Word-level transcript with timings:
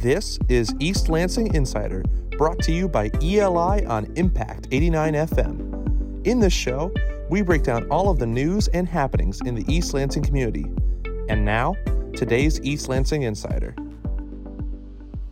This 0.00 0.38
is 0.50 0.74
East 0.78 1.08
Lansing 1.08 1.54
Insider, 1.54 2.02
brought 2.36 2.58
to 2.64 2.70
you 2.70 2.86
by 2.86 3.10
ELI 3.22 3.86
on 3.86 4.12
Impact 4.16 4.68
89 4.70 5.14
FM. 5.14 6.26
In 6.26 6.38
this 6.38 6.52
show, 6.52 6.92
we 7.30 7.40
break 7.40 7.62
down 7.62 7.88
all 7.88 8.10
of 8.10 8.18
the 8.18 8.26
news 8.26 8.68
and 8.68 8.86
happenings 8.86 9.40
in 9.46 9.54
the 9.54 9.64
East 9.72 9.94
Lansing 9.94 10.22
community. 10.22 10.66
And 11.30 11.46
now, 11.46 11.76
today's 12.14 12.60
East 12.60 12.90
Lansing 12.90 13.22
Insider. 13.22 13.74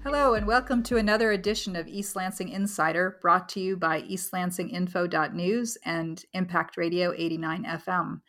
Hello, 0.02 0.32
and 0.32 0.46
welcome 0.46 0.82
to 0.84 0.96
another 0.96 1.32
edition 1.32 1.76
of 1.76 1.86
East 1.86 2.16
Lansing 2.16 2.48
Insider, 2.48 3.18
brought 3.20 3.50
to 3.50 3.60
you 3.60 3.76
by 3.76 4.00
eastlansinginfo.news 4.00 5.76
and 5.84 6.24
Impact 6.32 6.78
Radio 6.78 7.12
89 7.14 7.64
FM. 7.64 8.22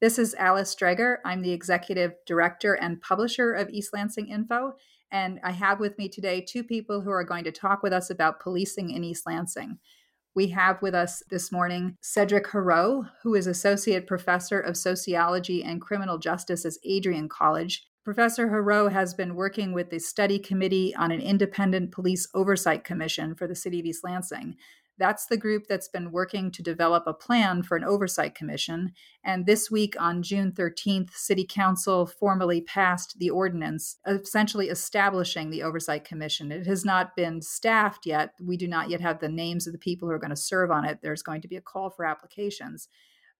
This 0.00 0.18
is 0.18 0.34
Alice 0.34 0.74
Dreger. 0.74 1.18
I'm 1.24 1.42
the 1.42 1.52
executive 1.52 2.12
director 2.26 2.74
and 2.74 3.00
publisher 3.00 3.52
of 3.52 3.70
East 3.70 3.94
Lansing 3.94 4.28
Info, 4.28 4.74
and 5.10 5.40
I 5.44 5.52
have 5.52 5.80
with 5.80 5.98
me 5.98 6.08
today 6.08 6.40
two 6.40 6.64
people 6.64 7.00
who 7.00 7.10
are 7.10 7.24
going 7.24 7.44
to 7.44 7.52
talk 7.52 7.82
with 7.82 7.92
us 7.92 8.10
about 8.10 8.40
policing 8.40 8.90
in 8.90 9.04
East 9.04 9.26
Lansing. 9.26 9.78
We 10.34 10.48
have 10.48 10.82
with 10.82 10.94
us 10.94 11.22
this 11.30 11.50
morning 11.50 11.96
Cedrick 12.02 12.46
Heraux, 12.48 13.08
who 13.22 13.34
is 13.34 13.46
Associate 13.46 14.06
Professor 14.06 14.60
of 14.60 14.76
Sociology 14.76 15.64
and 15.64 15.80
Criminal 15.80 16.18
Justice 16.18 16.66
at 16.66 16.74
Adrian 16.84 17.28
College. 17.28 17.86
Professor 18.04 18.48
Heraux 18.48 18.88
has 18.92 19.14
been 19.14 19.34
working 19.34 19.72
with 19.72 19.90
the 19.90 19.98
study 19.98 20.38
committee 20.38 20.94
on 20.94 21.10
an 21.10 21.20
independent 21.20 21.90
police 21.90 22.28
oversight 22.34 22.84
commission 22.84 23.34
for 23.34 23.48
the 23.48 23.54
city 23.54 23.80
of 23.80 23.86
East 23.86 24.04
Lansing. 24.04 24.56
That's 24.98 25.26
the 25.26 25.36
group 25.36 25.64
that's 25.68 25.88
been 25.88 26.10
working 26.10 26.50
to 26.52 26.62
develop 26.62 27.04
a 27.06 27.12
plan 27.12 27.62
for 27.62 27.76
an 27.76 27.84
oversight 27.84 28.34
commission. 28.34 28.92
And 29.22 29.44
this 29.44 29.70
week, 29.70 29.94
on 30.00 30.22
June 30.22 30.52
13th, 30.52 31.10
City 31.12 31.46
Council 31.48 32.06
formally 32.06 32.62
passed 32.62 33.18
the 33.18 33.30
ordinance 33.30 33.98
essentially 34.06 34.68
establishing 34.68 35.50
the 35.50 35.62
oversight 35.62 36.04
commission. 36.04 36.50
It 36.50 36.66
has 36.66 36.84
not 36.84 37.14
been 37.14 37.42
staffed 37.42 38.06
yet. 38.06 38.30
We 38.42 38.56
do 38.56 38.66
not 38.66 38.88
yet 38.88 39.00
have 39.02 39.20
the 39.20 39.28
names 39.28 39.66
of 39.66 39.72
the 39.72 39.78
people 39.78 40.08
who 40.08 40.14
are 40.14 40.18
going 40.18 40.30
to 40.30 40.36
serve 40.36 40.70
on 40.70 40.84
it. 40.84 41.00
There's 41.02 41.22
going 41.22 41.42
to 41.42 41.48
be 41.48 41.56
a 41.56 41.60
call 41.60 41.90
for 41.90 42.06
applications. 42.06 42.88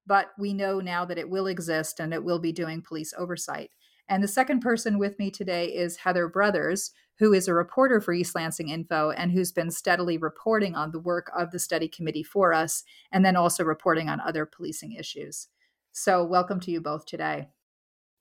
But 0.07 0.29
we 0.39 0.53
know 0.53 0.81
now 0.81 1.05
that 1.07 1.19
it 1.19 1.31
will 1.31 1.47
exist 1.47 1.99
and 2.01 2.13
it 2.13 2.25
will 2.25 2.39
be 2.39 2.53
doing 2.53 2.83
police 2.83 3.13
oversight. 3.17 3.71
And 4.09 4.23
the 4.23 4.29
second 4.29 4.61
person 4.61 4.99
with 4.99 5.19
me 5.19 5.31
today 5.31 5.67
is 5.67 5.97
Heather 5.97 6.29
Brothers, 6.29 6.93
who 7.19 7.33
is 7.33 7.49
a 7.49 7.55
reporter 7.55 8.01
for 8.01 8.13
East 8.13 8.35
Lansing 8.35 8.69
Info 8.69 9.11
and 9.11 9.33
who's 9.33 9.53
been 9.53 9.71
steadily 9.71 10.19
reporting 10.19 10.75
on 10.75 10.91
the 10.91 11.01
work 11.01 11.31
of 11.37 11.51
the 11.51 11.59
study 11.59 11.89
committee 11.89 12.23
for 12.23 12.53
us, 12.53 12.85
and 13.13 13.25
then 13.25 13.37
also 13.37 13.65
reporting 13.65 14.09
on 14.09 14.21
other 14.21 14.47
policing 14.47 14.93
issues. 14.93 15.49
So, 15.93 16.25
welcome 16.25 16.61
to 16.61 16.71
you 16.71 16.81
both 16.81 17.07
today. 17.07 17.49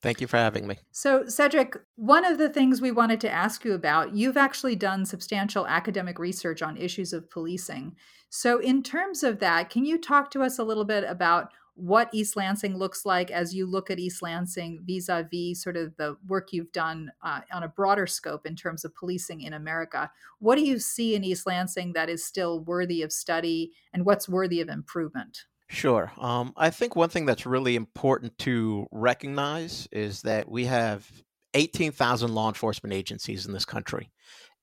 Thank 0.02 0.22
you 0.22 0.28
for 0.28 0.38
having 0.38 0.68
me. 0.68 0.78
So, 0.92 1.24
Cedrick, 1.24 1.78
one 1.96 2.26
of 2.26 2.38
the 2.38 2.48
things 2.50 2.80
we 2.80 2.92
wanted 2.92 3.20
to 3.22 3.30
ask 3.30 3.66
you 3.66 3.74
about, 3.74 4.14
you've 4.14 4.38
actually 4.38 4.76
done 4.76 5.04
substantial 5.06 5.66
academic 5.68 6.20
research 6.20 6.62
on 6.62 6.78
issues 6.78 7.12
of 7.12 7.30
policing. 7.30 7.96
So, 8.30 8.60
in 8.60 8.84
terms 8.84 9.24
of 9.24 9.40
that, 9.40 9.70
can 9.70 9.84
you 9.84 9.98
talk 9.98 10.30
to 10.32 10.44
us 10.44 10.60
a 10.60 10.64
little 10.64 10.86
bit 10.86 11.04
about 11.08 11.52
what 11.76 12.10
East 12.14 12.38
Lansing 12.38 12.78
looks 12.78 13.06
like 13.06 13.30
as 13.30 13.54
you 13.54 13.66
look 13.66 13.92
at 13.92 14.00
East 14.00 14.22
Lansing 14.22 14.82
vis 14.86 15.10
a 15.10 15.28
vis 15.30 15.62
sort 15.62 15.76
of 15.76 15.96
the 15.98 16.18
work 16.28 16.50
you've 16.52 16.72
done 16.72 17.12
uh, 17.22 17.42
on 17.52 17.64
a 17.64 17.68
broader 17.68 18.08
scope 18.08 18.46
in 18.46 18.56
terms 18.56 18.86
of 18.86 18.96
policing 18.96 19.42
in 19.42 19.54
America. 19.54 20.10
What 20.40 20.56
do 20.56 20.64
you 20.64 20.80
see 20.80 21.16
in 21.16 21.24
East 21.24 21.46
Lansing 21.46 21.94
that 21.94 22.10
is 22.10 22.26
still 22.26 22.62
worthy 22.62 23.02
of 23.02 23.12
study 23.12 23.74
and 23.94 24.06
what's 24.06 24.30
worthy 24.30 24.62
of 24.62 24.70
improvement? 24.70 25.46
Sure. 25.68 26.12
Um, 26.18 26.54
I 26.56 26.70
think 26.70 26.96
one 26.96 27.10
thing 27.10 27.26
that's 27.26 27.46
really 27.46 27.76
important 27.76 28.38
to 28.40 28.88
recognize 28.92 29.88
is 29.92 30.22
that 30.22 30.50
we 30.50 30.66
have 30.66 31.10
18,000 31.56 32.34
law 32.34 32.48
enforcement 32.48 32.94
agencies 32.94 33.46
in 33.46 33.54
this 33.54 33.66
country, 33.66 34.12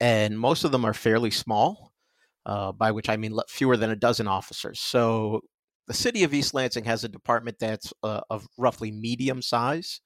and 0.00 0.38
most 0.38 0.64
of 0.64 0.72
them 0.72 0.84
are 0.84 0.94
fairly 0.94 1.30
small, 1.30 1.92
uh, 2.46 2.72
by 2.72 2.92
which 2.92 3.08
I 3.08 3.16
mean 3.16 3.36
fewer 3.48 3.76
than 3.76 3.90
a 3.90 3.96
dozen 3.96 4.28
officers. 4.28 4.78
So 4.78 5.40
the 5.88 5.94
city 5.94 6.22
of 6.22 6.32
East 6.32 6.54
Lansing 6.54 6.84
has 6.84 7.04
a 7.04 7.08
department 7.08 7.58
that's 7.58 7.92
uh, 8.02 8.20
of 8.30 8.46
roughly 8.56 8.90
medium 8.90 9.42
size, 9.42 10.00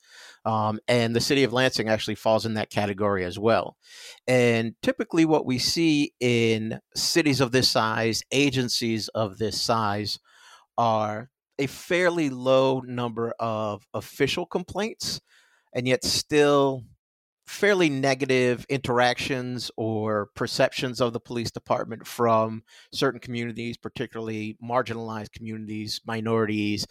um, 0.44 0.78
and 0.88 1.14
the 1.14 1.20
city 1.20 1.44
of 1.44 1.52
Lansing 1.52 1.88
actually 1.88 2.14
falls 2.14 2.46
in 2.46 2.54
that 2.54 2.70
category 2.70 3.24
as 3.24 3.38
well. 3.38 3.76
And 4.26 4.74
typically, 4.82 5.24
what 5.24 5.46
we 5.46 5.58
see 5.58 6.12
in 6.18 6.80
cities 6.94 7.40
of 7.40 7.52
this 7.52 7.68
size, 7.68 8.22
agencies 8.32 9.08
of 9.08 9.38
this 9.38 9.60
size, 9.60 10.18
are 10.78 11.30
a 11.58 11.66
fairly 11.66 12.30
low 12.30 12.80
number 12.80 13.34
of 13.38 13.86
official 13.94 14.46
complaints, 14.46 15.20
and 15.74 15.86
yet 15.86 16.04
still 16.04 16.84
fairly 17.46 17.88
negative 17.88 18.66
interactions 18.68 19.70
or 19.76 20.30
perceptions 20.34 21.00
of 21.00 21.12
the 21.12 21.20
police 21.20 21.50
department 21.50 22.06
from 22.06 22.62
certain 22.92 23.20
communities, 23.20 23.76
particularly 23.76 24.56
marginalized 24.62 25.32
communities, 25.32 26.00
minorities, 26.06 26.86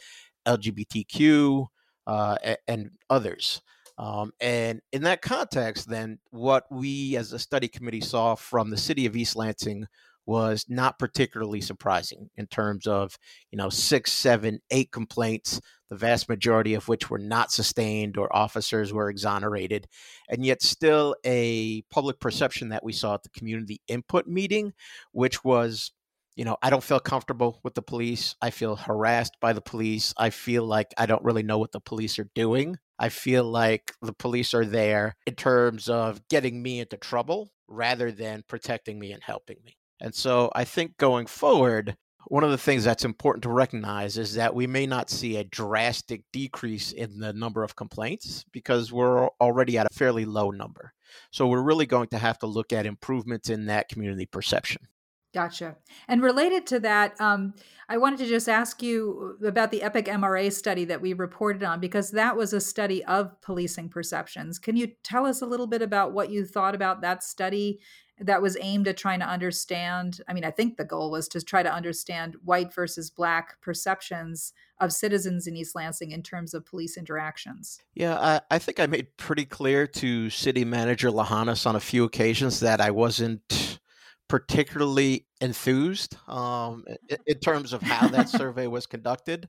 LGBTQ, 0.47 1.67
uh, 2.07 2.38
and 2.67 2.91
others. 3.09 3.61
Um, 3.97 4.31
and 4.41 4.81
in 4.91 5.03
that 5.03 5.21
context, 5.21 5.89
then 5.89 6.19
what 6.31 6.65
we 6.69 7.15
as 7.15 7.33
a 7.33 7.39
study 7.39 7.67
committee 7.67 8.01
saw 8.01 8.35
from 8.35 8.69
the 8.69 8.77
city 8.77 9.05
of 9.05 9.15
East 9.15 9.35
Lansing 9.35 9.88
was 10.25 10.66
not 10.68 11.00
particularly 11.00 11.62
surprising 11.62 12.30
in 12.36 12.47
terms 12.47 12.88
of, 12.88 13.18
you 13.52 13.58
know, 13.58 13.69
six, 13.69 14.12
seven, 14.12 14.59
eight 14.72 14.91
complaints, 14.91 15.62
the 15.90 15.96
vast 15.96 16.28
majority 16.30 16.74
of 16.74 16.88
which 16.88 17.09
were 17.09 17.19
not 17.19 17.52
sustained 17.52 18.18
or 18.18 18.36
officers 18.36 18.91
were 18.91 19.09
exonerated, 19.09 19.88
and 20.30 20.46
yet 20.46 20.62
still 20.62 21.16
a 21.25 21.84
public 21.91 22.19
perception 22.19 22.69
that 22.69 22.84
we 22.84 22.94
saw 22.94 23.13
at 23.16 23.24
the 23.24 23.30
community 23.30 23.81
input 23.88 24.28
meeting, 24.28 24.74
which 25.12 25.44
was 25.44 25.91
you 26.36 26.44
know, 26.44 26.57
I 26.62 26.69
don't 26.69 26.84
feel 26.84 27.00
comfortable 27.00 27.59
with 27.63 27.75
the 27.75 27.81
police. 27.81 28.36
I 28.42 28.50
feel 28.50 28.75
harassed 28.75 29.38
by 29.40 29.53
the 29.53 29.62
police. 29.62 30.13
I 30.18 30.30
feel 30.30 30.66
like 30.66 30.94
I 30.97 31.06
don't 31.06 31.24
really 31.24 31.44
know 31.44 31.57
what 31.57 31.72
the 31.72 31.80
police 31.80 32.19
are 32.19 32.30
doing. 32.36 32.78
I 33.00 33.09
feel 33.09 33.44
like 33.44 33.94
the 34.02 34.13
police 34.13 34.53
are 34.53 34.66
there 34.66 35.16
in 35.25 35.36
terms 35.36 35.88
of 35.88 36.28
getting 36.28 36.62
me 36.62 36.80
into 36.80 36.97
trouble 36.97 37.52
rather 37.68 38.12
than 38.12 38.44
protecting 38.47 39.00
me 39.00 39.12
and 39.12 39.24
helping 39.24 39.57
me. 39.63 39.78
And 40.01 40.13
so 40.13 40.51
I 40.56 40.63
think 40.63 40.97
going 40.97 41.25
forward, 41.25 41.95
one 42.28 42.44
of 42.44 42.51
the 42.51 42.57
things 42.57 42.83
that's 42.83 43.06
important 43.06 43.44
to 43.44 43.50
recognize 43.50 44.17
is 44.17 44.33
that 44.35 44.56
we 44.56 44.67
may 44.67 44.88
not 44.88 45.09
see 45.09 45.38
a 45.38 45.44
drastic 45.44 46.23
decrease 46.33 46.91
in 46.91 47.19
the 47.19 47.33
number 47.33 47.63
of 47.63 47.75
complaints 47.75 48.44
because 48.51 48.91
we're 48.91 49.28
already 49.41 49.78
at 49.78 49.88
a 49.89 49.94
fairly 49.94 50.25
low 50.25 50.50
number. 50.50 50.94
So 51.31 51.47
we're 51.47 51.61
really 51.61 51.85
going 51.85 52.07
to 52.09 52.17
have 52.17 52.39
to 52.39 52.47
look 52.47 52.73
at 52.73 52.85
improvements 52.85 53.50
in 53.50 53.67
that 53.67 53.89
community 53.89 54.25
perception. 54.25 54.88
Gotcha. 55.35 55.75
And 56.07 56.23
related 56.23 56.66
to 56.67 56.79
that, 56.79 57.19
um, 57.19 57.56
I 57.89 57.97
wanted 57.97 58.19
to 58.19 58.25
just 58.25 58.47
ask 58.47 58.81
you 58.81 59.38
about 59.45 59.69
the 59.69 59.83
EPIC 59.83 60.06
MRA 60.06 60.50
study 60.51 60.85
that 60.85 61.01
we 61.01 61.12
reported 61.12 61.62
on 61.62 61.81
because 61.81 62.12
that 62.12 62.38
was 62.38 62.53
a 62.53 62.62
study 62.62 63.03
of 63.03 63.39
policing 63.41 63.89
perceptions. 63.89 64.59
Can 64.59 64.77
you 64.77 64.94
tell 65.03 65.25
us 65.25 65.41
a 65.41 65.45
little 65.45 65.67
bit 65.67 65.81
about 65.81 66.13
what 66.13 66.29
you 66.29 66.45
thought 66.45 66.73
about 66.73 67.01
that 67.01 67.22
study 67.22 67.81
that 68.19 68.41
was 68.41 68.57
aimed 68.61 68.87
at 68.87 68.97
trying 68.97 69.19
to 69.19 69.27
understand 69.27 70.21
i 70.27 70.33
mean 70.33 70.45
i 70.45 70.51
think 70.51 70.77
the 70.77 70.85
goal 70.85 71.11
was 71.11 71.27
to 71.27 71.41
try 71.41 71.61
to 71.61 71.73
understand 71.73 72.35
white 72.43 72.73
versus 72.73 73.09
black 73.09 73.59
perceptions 73.61 74.53
of 74.79 74.91
citizens 74.91 75.47
in 75.47 75.55
east 75.55 75.75
lansing 75.75 76.11
in 76.11 76.21
terms 76.21 76.53
of 76.53 76.65
police 76.65 76.97
interactions. 76.97 77.81
Yeah 77.93 78.17
i, 78.19 78.41
I 78.55 78.59
think 78.59 78.79
i 78.79 78.85
made 78.85 79.15
pretty 79.17 79.45
clear 79.45 79.87
to 79.87 80.29
city 80.29 80.65
manager 80.65 81.09
lahanas 81.09 81.65
on 81.65 81.75
a 81.75 81.81
few 81.81 82.03
occasions 82.03 82.59
that 82.61 82.81
i 82.81 82.91
wasn't 82.91 83.79
particularly 84.27 85.27
enthused 85.39 86.17
um, 86.27 86.83
in, 87.09 87.17
in 87.27 87.39
terms 87.39 87.73
of 87.73 87.81
how 87.81 88.07
that 88.07 88.27
survey 88.29 88.67
was 88.67 88.87
conducted 88.87 89.47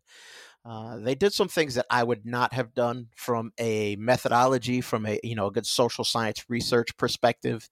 uh, 0.67 0.97
they 0.99 1.15
did 1.15 1.33
some 1.33 1.49
things 1.49 1.77
that 1.77 1.87
I 1.91 2.03
would 2.03 2.27
not 2.27 2.53
have 2.53 2.75
done 2.75 3.09
from 3.17 3.53
a 3.59 3.97
methodology, 3.97 4.81
from 4.81 5.07
a 5.07 5.21
you 5.23 5.37
know 5.37 5.47
a 5.47 5.53
good 5.53 5.67
social 5.67 6.05
science 6.05 6.45
research 6.49 6.97
perspective, 6.97 7.69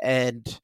and 0.00 0.60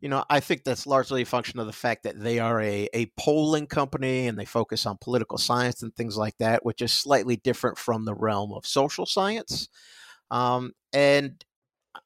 you 0.00 0.08
know 0.08 0.24
I 0.30 0.40
think 0.40 0.64
that's 0.64 0.86
largely 0.86 1.22
a 1.22 1.26
function 1.26 1.58
of 1.58 1.66
the 1.66 1.72
fact 1.72 2.04
that 2.04 2.20
they 2.20 2.38
are 2.38 2.60
a 2.60 2.88
a 2.94 3.06
polling 3.18 3.66
company 3.66 4.28
and 4.28 4.38
they 4.38 4.44
focus 4.44 4.86
on 4.86 4.98
political 5.00 5.38
science 5.38 5.82
and 5.82 5.94
things 5.94 6.16
like 6.16 6.38
that, 6.38 6.64
which 6.64 6.82
is 6.82 6.92
slightly 6.92 7.36
different 7.36 7.78
from 7.78 8.04
the 8.04 8.14
realm 8.14 8.52
of 8.52 8.66
social 8.66 9.06
science. 9.06 9.68
Um, 10.30 10.72
and 10.92 11.44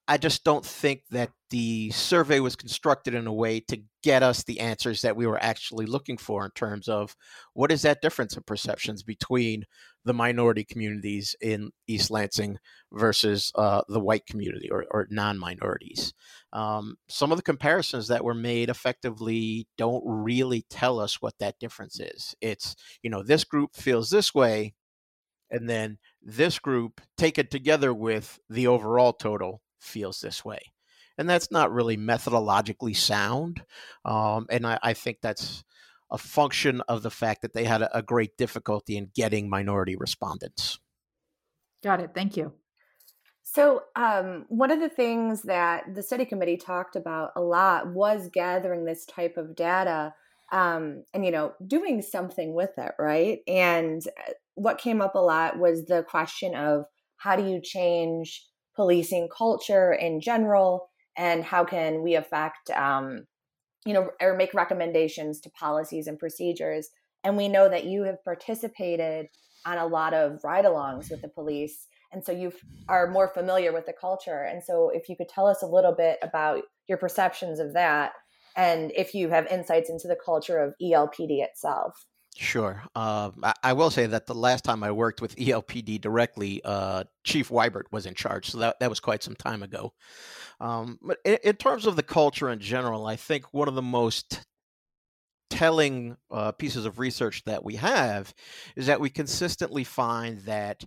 I 0.09 0.19
just 0.19 0.45
don't 0.45 0.65
think 0.65 1.03
that 1.11 1.31
the 1.51 1.91
survey 1.91 2.41
was 2.41 2.57
constructed 2.57 3.15
in 3.15 3.27
a 3.27 3.33
way 3.33 3.61
to 3.61 3.83
get 4.03 4.23
us 4.23 4.43
the 4.43 4.61
answers 4.61 5.03
that 5.03 5.17
we 5.17 5.27
were 5.27 5.43
actually 5.43 5.87
looking 5.87 6.17
for 6.17 6.45
in 6.45 6.51
terms 6.53 6.89
of 6.89 7.15
what 7.55 7.71
is 7.71 7.83
that 7.83 8.03
difference 8.03 8.37
in 8.37 8.43
perceptions 8.43 9.03
between 9.03 9.65
the 10.05 10.15
minority 10.15 10.65
communities 10.65 11.37
in 11.41 11.71
East 11.87 12.11
Lansing 12.11 12.59
versus 12.93 13.53
uh, 13.55 13.83
the 13.89 14.01
white 14.01 14.27
community 14.27 14.69
or, 14.71 14.85
or 14.91 15.07
non 15.11 15.39
minorities. 15.39 16.13
Um, 16.53 16.97
some 17.09 17.31
of 17.31 17.39
the 17.39 17.43
comparisons 17.43 18.09
that 18.09 18.25
were 18.25 18.35
made 18.35 18.69
effectively 18.69 19.69
don't 19.79 20.03
really 20.05 20.65
tell 20.69 20.99
us 20.99 21.23
what 21.23 21.39
that 21.39 21.59
difference 21.59 22.01
is. 22.01 22.35
It's, 22.41 22.75
you 23.03 23.11
know, 23.11 23.23
this 23.23 23.45
group 23.45 23.75
feels 23.75 24.11
this 24.11 24.35
way, 24.35 24.75
and 25.51 25.69
then 25.69 25.99
this 26.23 26.59
group 26.59 27.01
taken 27.17 27.47
together 27.47 27.93
with 27.95 28.39
the 28.49 28.67
overall 28.67 29.13
total 29.13 29.61
feels 29.83 30.21
this 30.21 30.45
way. 30.45 30.61
and 31.19 31.29
that's 31.29 31.51
not 31.51 31.73
really 31.73 31.97
methodologically 31.97 32.97
sound. 32.97 33.63
Um, 34.05 34.47
and 34.51 34.67
I, 34.67 34.79
I, 34.83 34.93
think 34.95 35.19
that's 35.21 35.63
a 36.11 36.19
function 36.19 36.81
of 36.89 37.03
the 37.03 37.11
fact 37.11 37.43
that 37.43 37.53
they 37.53 37.65
had 37.65 37.83
a, 37.83 37.99
a 37.99 38.03
great 38.03 38.37
difficulty 38.37 38.97
in 38.97 39.11
getting 39.15 39.49
minority 39.49 39.97
respondents. 39.97 40.79
Got 41.83 42.01
it. 42.01 42.11
Thank 42.15 42.37
you. 42.37 42.53
So, 43.43 43.83
um, 43.97 44.47
one 44.49 44.71
of 44.71 44.81
the 44.81 44.89
things 44.89 45.43
that 45.43 45.95
the 45.95 46.03
study 46.03 46.25
committee 46.25 46.57
talked 46.57 46.97
about 46.97 47.33
a 47.37 47.41
lot 47.41 47.89
was 47.89 48.31
gathering 48.33 48.85
this 48.85 49.05
type 49.05 49.37
of 49.37 49.55
data 49.57 50.15
um, 50.53 51.05
and, 51.13 51.25
you 51.25 51.33
know, 51.33 51.53
doing 51.67 52.03
something 52.03 52.55
with 52.55 52.71
it, 52.79 52.93
right? 52.99 53.41
And 53.49 54.03
uh, 54.07 54.33
what 54.55 54.79
came 54.79 55.01
up 55.01 55.15
a 55.15 55.19
lot 55.19 55.59
was 55.59 55.87
the 55.87 56.03
question 56.03 56.55
of 56.55 56.85
how 57.17 57.37
do 57.37 57.45
you 57.45 57.61
change 57.61 58.47
policing 58.75 59.29
culture 59.37 59.93
in 59.93 60.21
general 60.21 60.89
and 61.17 61.45
how 61.45 61.65
can 61.65 62.03
we 62.03 62.15
affect, 62.15 62.71
um, 62.71 63.27
you 63.85 63.93
know, 63.93 64.11
or 64.21 64.37
make 64.37 64.55
recommendations 64.55 65.41
to 65.41 65.51
policies 65.51 66.07
and 66.07 66.19
procedures. 66.19 66.89
And 67.25 67.37
we 67.37 67.49
know 67.49 67.69
that 67.69 67.85
you 67.85 68.05
have 68.05 68.25
participated 68.25 69.27
on 69.67 69.79
a 69.79 69.87
lot 69.87 70.15
of 70.15 70.41
ride 70.43 70.65
alongs 70.65 71.11
with 71.11 71.23
the 71.23 71.29
police 71.29 71.87
and 72.13 72.25
so 72.25 72.31
you 72.31 72.53
are 72.89 73.11
more 73.11 73.29
familiar 73.29 73.73
with 73.73 73.87
the 73.87 73.93
culture 73.93 74.43
and 74.43 74.63
so 74.63 74.91
if 74.91 75.09
you 75.09 75.17
could 75.17 75.29
tell 75.29 75.47
us 75.47 75.63
a 75.63 75.67
little 75.67 75.95
bit 75.95 76.19
about 76.23 76.63
your 76.89 76.99
perceptions 76.99 77.59
of 77.59 77.73
that 77.75 78.13
and 78.57 78.93
if 78.97 79.15
you 79.15 79.31
have 79.31 79.47
insights 79.47 79.89
into 79.89 80.09
the 80.09 80.19
culture 80.25 80.59
of 80.59 80.75
elpd 80.83 81.43
itself 81.43 82.07
Sure. 82.37 82.83
Um, 82.95 83.41
I, 83.43 83.53
I, 83.63 83.73
will 83.75 83.91
say 83.91 84.07
that 84.07 84.27
the 84.27 84.35
last 84.35 84.65
time 84.65 84.83
I 84.83 84.91
worked 84.91 85.21
with 85.21 85.37
ELPD 85.37 86.01
directly, 86.01 86.63
uh, 86.65 87.05
Chief 87.25 87.51
Wibert 87.51 87.85
was 87.91 88.07
in 88.07 88.15
charge, 88.15 88.51
so 88.51 88.59
that, 88.59 88.81
that 88.81 88.89
was 88.89 89.01
quite 89.01 89.23
some 89.23 89.37
time 89.37 89.63
ago. 89.63 89.93
Um, 90.59 90.99
but 91.03 91.19
in, 91.25 91.39
in, 91.45 91.57
terms 91.57 91.87
of 91.87 91.97
the 91.97 92.03
culture 92.03 92.49
in 92.49 92.59
general, 92.59 93.07
I 93.07 93.17
think 93.17 93.53
one 93.53 93.69
of 93.69 93.75
the 93.75 93.83
most 93.83 94.47
telling 95.51 96.17
uh, 96.31 96.53
pieces 96.53 96.87
of 96.87 96.99
research 96.99 97.45
that 97.45 97.63
we 97.63 97.77
have 97.77 98.33
is 98.77 98.87
that 98.87 99.01
we 99.01 99.11
consistently 99.11 99.85
find 99.85 100.39
that 100.41 100.85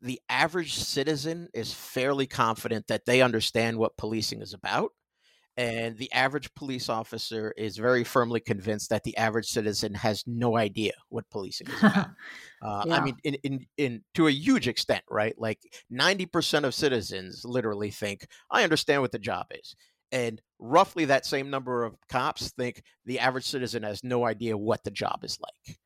the 0.00 0.20
average 0.28 0.74
citizen 0.74 1.48
is 1.52 1.74
fairly 1.74 2.26
confident 2.26 2.86
that 2.86 3.04
they 3.04 3.20
understand 3.20 3.78
what 3.78 3.96
policing 3.96 4.40
is 4.40 4.54
about. 4.54 4.92
And 5.58 5.98
the 5.98 6.12
average 6.12 6.54
police 6.54 6.88
officer 6.88 7.52
is 7.56 7.78
very 7.78 8.04
firmly 8.04 8.38
convinced 8.38 8.90
that 8.90 9.02
the 9.02 9.16
average 9.16 9.48
citizen 9.48 9.92
has 9.94 10.22
no 10.24 10.56
idea 10.56 10.92
what 11.08 11.28
policing 11.30 11.66
is 11.66 11.78
about. 11.80 12.06
uh, 12.62 12.84
yeah. 12.86 12.94
I 12.94 13.00
mean, 13.00 13.16
in, 13.24 13.34
in, 13.42 13.66
in 13.76 14.04
to 14.14 14.28
a 14.28 14.30
huge 14.30 14.68
extent, 14.68 15.02
right? 15.10 15.34
Like 15.36 15.58
90% 15.92 16.62
of 16.62 16.74
citizens 16.74 17.42
literally 17.44 17.90
think, 17.90 18.28
I 18.52 18.62
understand 18.62 19.02
what 19.02 19.10
the 19.10 19.18
job 19.18 19.46
is. 19.50 19.74
And 20.12 20.40
roughly 20.60 21.06
that 21.06 21.26
same 21.26 21.50
number 21.50 21.82
of 21.82 21.96
cops 22.08 22.52
think 22.52 22.84
the 23.04 23.18
average 23.18 23.46
citizen 23.46 23.82
has 23.82 24.04
no 24.04 24.24
idea 24.24 24.56
what 24.56 24.84
the 24.84 24.92
job 24.92 25.24
is 25.24 25.40
like. 25.40 25.76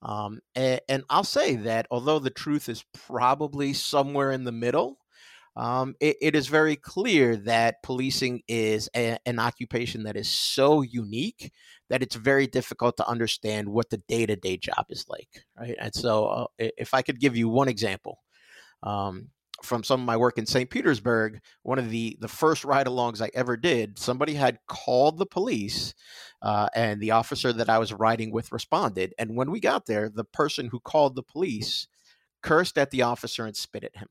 Um, 0.00 0.40
and, 0.54 0.80
and, 0.88 1.04
I'll 1.10 1.22
say 1.24 1.56
that 1.56 1.86
although 1.90 2.20
the 2.20 2.30
truth 2.30 2.68
is 2.68 2.84
probably 2.94 3.72
somewhere 3.72 4.30
in 4.30 4.44
the 4.44 4.52
middle, 4.52 4.96
um, 5.58 5.96
it, 5.98 6.16
it 6.20 6.36
is 6.36 6.46
very 6.46 6.76
clear 6.76 7.34
that 7.36 7.82
policing 7.82 8.42
is 8.46 8.88
a, 8.94 9.18
an 9.26 9.40
occupation 9.40 10.04
that 10.04 10.16
is 10.16 10.30
so 10.30 10.82
unique 10.82 11.52
that 11.90 12.00
it's 12.00 12.14
very 12.14 12.46
difficult 12.46 12.96
to 12.98 13.08
understand 13.08 13.68
what 13.68 13.90
the 13.90 13.96
day 14.08 14.24
to 14.24 14.36
day 14.36 14.56
job 14.56 14.86
is 14.88 15.04
like. 15.08 15.44
Right. 15.58 15.74
And 15.80 15.92
so, 15.92 16.26
uh, 16.26 16.46
if 16.58 16.94
I 16.94 17.02
could 17.02 17.18
give 17.18 17.36
you 17.36 17.48
one 17.48 17.66
example, 17.66 18.20
um, 18.84 19.30
from 19.64 19.82
some 19.82 20.00
of 20.00 20.06
my 20.06 20.16
work 20.16 20.38
in 20.38 20.46
St. 20.46 20.70
Petersburg, 20.70 21.40
one 21.64 21.80
of 21.80 21.90
the 21.90 22.16
the 22.20 22.28
first 22.28 22.64
ride-alongs 22.64 23.20
I 23.20 23.30
ever 23.34 23.56
did, 23.56 23.98
somebody 23.98 24.34
had 24.34 24.60
called 24.68 25.18
the 25.18 25.26
police, 25.26 25.92
uh, 26.40 26.68
and 26.72 27.00
the 27.00 27.10
officer 27.10 27.52
that 27.52 27.68
I 27.68 27.78
was 27.78 27.92
riding 27.92 28.30
with 28.30 28.52
responded. 28.52 29.12
And 29.18 29.34
when 29.34 29.50
we 29.50 29.58
got 29.58 29.86
there, 29.86 30.08
the 30.08 30.22
person 30.22 30.68
who 30.68 30.78
called 30.78 31.16
the 31.16 31.24
police 31.24 31.88
cursed 32.44 32.78
at 32.78 32.92
the 32.92 33.02
officer 33.02 33.44
and 33.44 33.56
spit 33.56 33.82
at 33.82 33.96
him. 33.96 34.08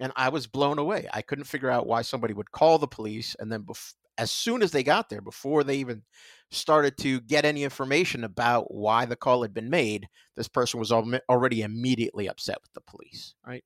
And 0.00 0.12
I 0.16 0.28
was 0.28 0.46
blown 0.46 0.78
away. 0.78 1.08
I 1.12 1.22
couldn't 1.22 1.44
figure 1.44 1.70
out 1.70 1.86
why 1.86 2.02
somebody 2.02 2.34
would 2.34 2.52
call 2.52 2.78
the 2.78 2.86
police, 2.86 3.34
and 3.38 3.50
then 3.50 3.62
bef- 3.62 3.94
as 4.16 4.30
soon 4.30 4.62
as 4.62 4.72
they 4.72 4.82
got 4.82 5.08
there, 5.08 5.20
before 5.20 5.64
they 5.64 5.76
even 5.76 6.02
started 6.50 6.96
to 6.98 7.20
get 7.20 7.44
any 7.44 7.62
information 7.62 8.24
about 8.24 8.72
why 8.72 9.04
the 9.04 9.16
call 9.16 9.42
had 9.42 9.54
been 9.54 9.70
made, 9.70 10.08
this 10.36 10.48
person 10.48 10.80
was 10.80 10.90
al- 10.90 11.20
already 11.28 11.62
immediately 11.62 12.28
upset 12.28 12.58
with 12.62 12.72
the 12.74 12.80
police. 12.80 13.34
Right. 13.46 13.64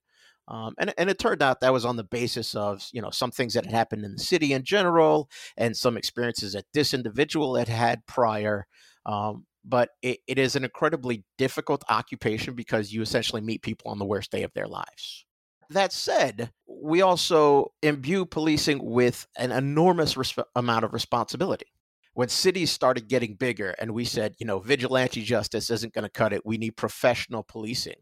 Um, 0.48 0.74
and, 0.78 0.92
and 0.98 1.08
it 1.08 1.18
turned 1.18 1.42
out 1.42 1.60
that 1.60 1.72
was 1.72 1.84
on 1.84 1.96
the 1.96 2.04
basis 2.04 2.54
of 2.54 2.86
you 2.92 3.00
know 3.00 3.10
some 3.10 3.30
things 3.30 3.54
that 3.54 3.64
had 3.64 3.72
happened 3.72 4.04
in 4.04 4.14
the 4.14 4.22
city 4.22 4.52
in 4.52 4.64
general 4.64 5.30
and 5.56 5.76
some 5.76 5.96
experiences 5.96 6.52
that 6.54 6.64
this 6.74 6.92
individual 6.92 7.54
had 7.54 7.68
had 7.68 8.04
prior 8.06 8.66
um, 9.06 9.46
but 9.64 9.90
it, 10.02 10.18
it 10.26 10.38
is 10.38 10.56
an 10.56 10.64
incredibly 10.64 11.24
difficult 11.38 11.84
occupation 11.88 12.54
because 12.54 12.92
you 12.92 13.02
essentially 13.02 13.40
meet 13.40 13.62
people 13.62 13.90
on 13.90 14.00
the 14.00 14.04
worst 14.04 14.32
day 14.32 14.42
of 14.42 14.52
their 14.52 14.66
lives 14.66 15.24
that 15.72 15.92
said 15.92 16.52
we 16.66 17.02
also 17.02 17.72
imbue 17.82 18.24
policing 18.26 18.84
with 18.84 19.26
an 19.36 19.52
enormous 19.52 20.14
resp- 20.14 20.44
amount 20.56 20.84
of 20.84 20.92
responsibility. 20.92 21.66
When 22.14 22.28
cities 22.28 22.70
started 22.70 23.08
getting 23.08 23.34
bigger 23.34 23.74
and 23.78 23.92
we 23.92 24.04
said 24.04 24.34
you 24.38 24.46
know 24.46 24.58
vigilante 24.58 25.22
justice 25.22 25.70
isn't 25.70 25.94
going 25.94 26.04
to 26.04 26.10
cut 26.10 26.32
it 26.32 26.46
we 26.46 26.58
need 26.58 26.76
professional 26.76 27.42
policing 27.42 27.96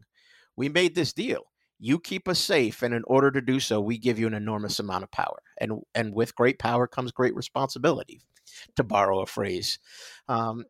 we 0.55 0.69
made 0.69 0.95
this 0.95 1.13
deal. 1.13 1.43
You 1.79 1.99
keep 1.99 2.27
us 2.27 2.39
safe 2.39 2.83
and 2.83 2.93
in 2.93 3.03
order 3.07 3.31
to 3.31 3.41
do 3.41 3.59
so 3.59 3.81
we 3.81 3.97
give 3.97 4.19
you 4.19 4.27
an 4.27 4.33
enormous 4.33 4.79
amount 4.79 5.03
of 5.03 5.11
power. 5.11 5.41
And 5.59 5.81
and 5.95 6.13
with 6.13 6.35
great 6.35 6.59
power 6.59 6.87
comes 6.87 7.11
great 7.11 7.35
responsibility 7.35 8.21
to 8.75 8.83
borrow 8.83 9.21
a 9.21 9.25
phrase. 9.25 9.79
Um, 10.27 10.65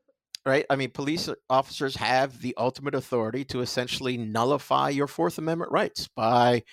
right? 0.45 0.65
I 0.69 0.75
mean 0.75 0.92
police 0.92 1.30
officers 1.50 1.95
have 1.98 2.42
the 2.42 2.56
ultimate 2.57 2.95
authority 2.95 3.44
to 3.45 3.62
essentially 3.62 4.18
nullify 4.18 4.89
your 4.89 5.07
fourth 5.07 5.38
amendment 5.38 5.71
rights 5.71 6.07
by 6.15 6.63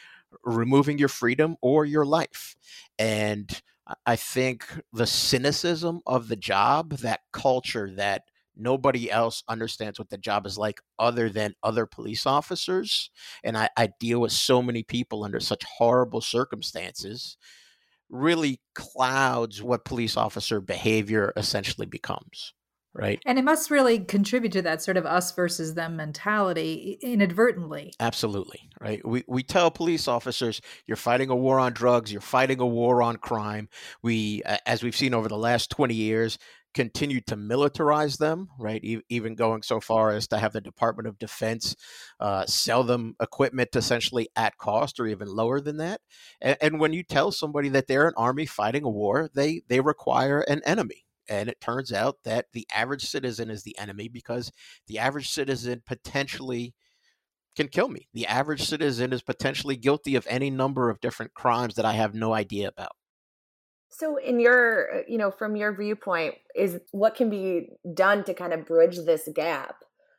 removing 0.45 0.99
your 0.99 1.09
freedom 1.09 1.57
or 1.63 1.85
your 1.85 2.05
life 2.05 2.57
and 2.99 3.63
i 4.07 4.17
think 4.17 4.67
the 4.93 5.07
cynicism 5.07 6.01
of 6.07 6.29
the 6.29 6.37
job 6.37 6.91
that 6.99 7.21
culture 7.33 7.91
that 7.95 8.25
nobody 8.59 9.11
else 9.11 9.43
understands 9.49 9.99
what 9.99 10.11
the 10.11 10.19
job 10.19 10.45
is 10.45 10.59
like 10.59 10.81
other 10.99 11.31
than 11.31 11.55
other 11.63 11.87
police 11.87 12.27
officers. 12.27 13.11
And 13.45 13.57
I, 13.57 13.71
I 13.77 13.91
deal 14.01 14.21
with 14.21 14.33
so 14.33 14.61
many 14.61 14.83
people 14.83 15.25
under 15.25 15.41
such 15.41 15.63
horrible 15.65 16.21
circumstances, 16.21 17.37
really 18.11 18.61
clouds 18.75 19.63
what 19.63 19.85
police 19.85 20.17
officer 20.17 20.61
behavior 20.61 21.33
essentially 21.37 21.87
becomes. 21.87 22.53
Right. 22.99 23.23
And 23.25 23.39
it 23.39 23.45
must 23.45 23.71
really 23.71 24.01
contribute 24.01 24.53
to 24.55 24.63
that 24.63 24.83
sort 24.83 24.97
of 24.97 25.07
us 25.07 25.31
versus 25.31 25.75
them 25.75 25.97
mentality 25.97 26.99
inadvertently. 27.01 27.93
Absolutely. 28.01 28.69
Right. 28.81 29.07
We, 29.07 29.23
we 29.29 29.45
tell 29.45 29.71
police 29.71 30.09
officers, 30.09 30.61
you're 30.85 30.97
fighting 30.97 31.31
a 31.31 31.37
war 31.37 31.61
on 31.61 31.73
drugs, 31.75 32.11
you're 32.11 32.21
fighting 32.21 32.61
a 32.61 32.67
war 32.67 33.01
on 33.01 33.17
crime. 33.17 33.69
We, 34.03 34.43
as 34.67 34.83
we've 34.83 34.97
seen 34.97 35.15
over 35.15 35.29
the 35.29 35.37
last 35.37 35.71
20 35.71 35.95
years, 35.95 36.39
continued 36.75 37.27
to 37.27 37.37
militarize 37.37 38.19
them, 38.19 38.49
right? 38.59 38.83
E- 38.85 39.01
even 39.09 39.35
going 39.35 39.63
so 39.63 39.81
far 39.81 40.11
as 40.11 40.27
to 40.29 40.39
have 40.39 40.53
the 40.53 40.61
Department 40.61 41.09
of 41.09 41.19
Defense 41.19 41.77
uh, 42.21 42.47
sell 42.47 42.85
them 42.85 43.15
equipment 43.21 43.75
essentially 43.75 44.29
at 44.37 44.59
cost 44.59 45.01
or 45.01 45.07
even 45.07 45.29
lower 45.29 45.61
than 45.61 45.79
that. 45.79 46.01
And, 46.41 46.57
and 46.61 46.81
when 46.81 46.93
you 46.93 47.03
tell 47.03 47.33
somebody 47.33 47.69
that 47.71 47.87
they're 47.87 48.09
an 48.09 48.15
army 48.17 48.47
fighting 48.47 48.85
a 48.85 48.91
war, 48.91 49.31
they 49.35 49.63
they 49.69 49.81
require 49.81 50.41
an 50.41 50.63
enemy. 50.65 51.05
And 51.29 51.49
it 51.49 51.61
turns 51.61 51.93
out 51.93 52.17
that 52.25 52.47
the 52.53 52.67
average 52.75 53.03
citizen 53.03 53.51
is 53.51 53.63
the 53.63 53.79
enemy 53.79 54.09
because 54.09 54.51
the 54.87 54.99
average 54.99 55.29
citizen 55.29 55.83
potentially 55.87 56.75
can 57.57 57.69
kill 57.69 57.89
me. 57.89 58.09
The 58.15 58.27
average 58.27 58.63
citizen 58.63 59.13
is 59.13 59.21
potentially 59.21 59.77
guilty 59.77 60.15
of 60.15 60.27
any 60.31 60.49
number 60.49 60.91
of 60.91 61.01
different 61.01 61.35
crimes 61.35 61.75
that 61.75 61.85
I 61.85 61.93
have 61.93 62.15
no 62.15 62.33
idea 62.33 62.69
about. 62.69 62.93
So, 63.91 64.17
in 64.17 64.39
your, 64.39 64.99
uh, 64.99 65.03
you 65.09 65.19
know, 65.19 65.31
from 65.31 65.57
your 65.57 65.75
viewpoint, 65.75 66.35
is 66.55 66.79
what 66.93 67.15
can 67.15 67.31
be 67.31 67.71
done 67.95 68.23
to 68.25 68.35
kind 68.35 68.53
of 68.53 68.67
bridge 68.67 68.99
this 68.99 69.29
gap? 69.35 69.77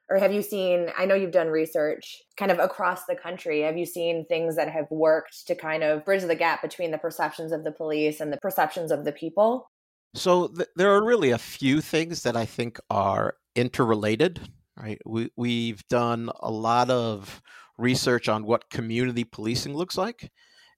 Or 0.09 0.17
have 0.17 0.33
you 0.33 0.41
seen, 0.41 0.87
I 0.97 1.05
know 1.05 1.13
you've 1.13 1.31
done 1.31 1.47
research 1.49 2.23
kind 2.35 2.51
of 2.51 2.57
across 2.57 3.05
the 3.05 3.15
country. 3.15 3.61
Have 3.61 3.77
you 3.77 3.85
seen 3.85 4.25
things 4.25 4.55
that 4.55 4.69
have 4.69 4.87
worked 4.89 5.45
to 5.47 5.55
kind 5.55 5.83
of 5.83 6.03
bridge 6.03 6.23
the 6.23 6.35
gap 6.35 6.63
between 6.63 6.89
the 6.89 6.97
perceptions 6.97 7.51
of 7.51 7.63
the 7.63 7.71
police 7.71 8.19
and 8.19 8.33
the 8.33 8.37
perceptions 8.37 8.91
of 8.91 9.05
the 9.05 9.11
people? 9.11 9.69
So, 10.13 10.47
th- 10.47 10.69
there 10.75 10.91
are 10.91 11.03
really 11.03 11.31
a 11.31 11.37
few 11.37 11.81
things 11.81 12.23
that 12.23 12.35
I 12.35 12.45
think 12.45 12.79
are 12.89 13.35
interrelated, 13.55 14.39
right? 14.75 14.99
We, 15.05 15.29
we've 15.35 15.87
done 15.87 16.29
a 16.39 16.49
lot 16.49 16.89
of 16.89 17.41
research 17.77 18.27
on 18.27 18.45
what 18.45 18.69
community 18.69 19.23
policing 19.23 19.75
looks 19.75 19.97
like. 19.97 20.31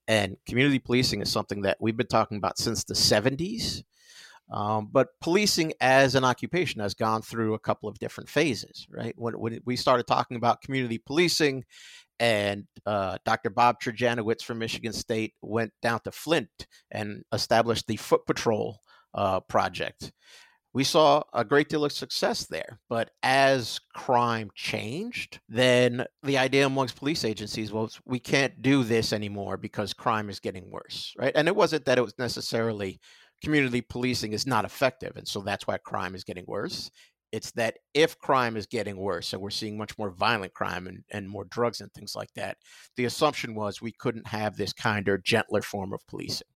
And 0.08 0.36
community 0.46 0.78
policing 0.78 1.22
is 1.22 1.30
something 1.30 1.62
that 1.62 1.78
we've 1.80 1.96
been 1.96 2.06
talking 2.06 2.36
about 2.36 2.58
since 2.58 2.84
the 2.84 2.94
70s. 2.94 3.82
Um, 4.50 4.88
but 4.92 5.08
policing 5.20 5.72
as 5.80 6.14
an 6.14 6.24
occupation 6.24 6.80
has 6.80 6.94
gone 6.94 7.22
through 7.22 7.54
a 7.54 7.58
couple 7.58 7.88
of 7.88 7.98
different 7.98 8.28
phases, 8.28 8.86
right? 8.90 9.14
When, 9.16 9.34
when 9.38 9.60
we 9.64 9.76
started 9.76 10.06
talking 10.06 10.36
about 10.36 10.60
community 10.60 10.98
policing 10.98 11.64
and 12.20 12.66
uh, 12.84 13.18
Dr. 13.24 13.50
Bob 13.50 13.80
Trojanowicz 13.80 14.42
from 14.42 14.58
Michigan 14.58 14.92
State 14.92 15.34
went 15.40 15.72
down 15.80 16.00
to 16.04 16.12
Flint 16.12 16.66
and 16.90 17.24
established 17.32 17.86
the 17.86 17.96
Foot 17.96 18.26
Patrol 18.26 18.78
uh, 19.14 19.40
project. 19.40 20.12
We 20.74 20.84
saw 20.84 21.22
a 21.34 21.44
great 21.44 21.68
deal 21.68 21.84
of 21.84 21.92
success 21.92 22.46
there, 22.46 22.80
but 22.88 23.10
as 23.22 23.78
crime 23.94 24.50
changed, 24.54 25.38
then 25.46 26.06
the 26.22 26.38
idea 26.38 26.64
amongst 26.64 26.96
police 26.96 27.26
agencies 27.26 27.72
was 27.72 28.00
we 28.06 28.18
can't 28.18 28.62
do 28.62 28.82
this 28.82 29.12
anymore 29.12 29.58
because 29.58 29.92
crime 29.92 30.30
is 30.30 30.40
getting 30.40 30.70
worse, 30.70 31.14
right? 31.18 31.32
And 31.34 31.46
it 31.46 31.54
wasn't 31.54 31.84
that 31.84 31.98
it 31.98 32.04
was 32.04 32.18
necessarily 32.18 33.00
community 33.44 33.82
policing 33.82 34.32
is 34.32 34.46
not 34.46 34.64
effective, 34.64 35.16
and 35.16 35.28
so 35.28 35.40
that's 35.42 35.66
why 35.66 35.76
crime 35.76 36.14
is 36.14 36.24
getting 36.24 36.44
worse. 36.46 36.90
It's 37.32 37.50
that 37.52 37.78
if 37.92 38.18
crime 38.18 38.56
is 38.56 38.66
getting 38.66 38.96
worse 38.96 39.32
and 39.32 39.42
we're 39.42 39.50
seeing 39.50 39.76
much 39.76 39.98
more 39.98 40.10
violent 40.10 40.54
crime 40.54 40.86
and, 40.86 41.02
and 41.10 41.28
more 41.28 41.44
drugs 41.44 41.80
and 41.80 41.92
things 41.92 42.14
like 42.14 42.32
that, 42.34 42.56
the 42.96 43.06
assumption 43.06 43.54
was 43.54 43.80
we 43.82 43.92
couldn't 43.92 44.26
have 44.26 44.56
this 44.56 44.72
kinder, 44.72 45.18
gentler 45.18 45.62
form 45.62 45.92
of 45.92 46.06
policing. 46.08 46.46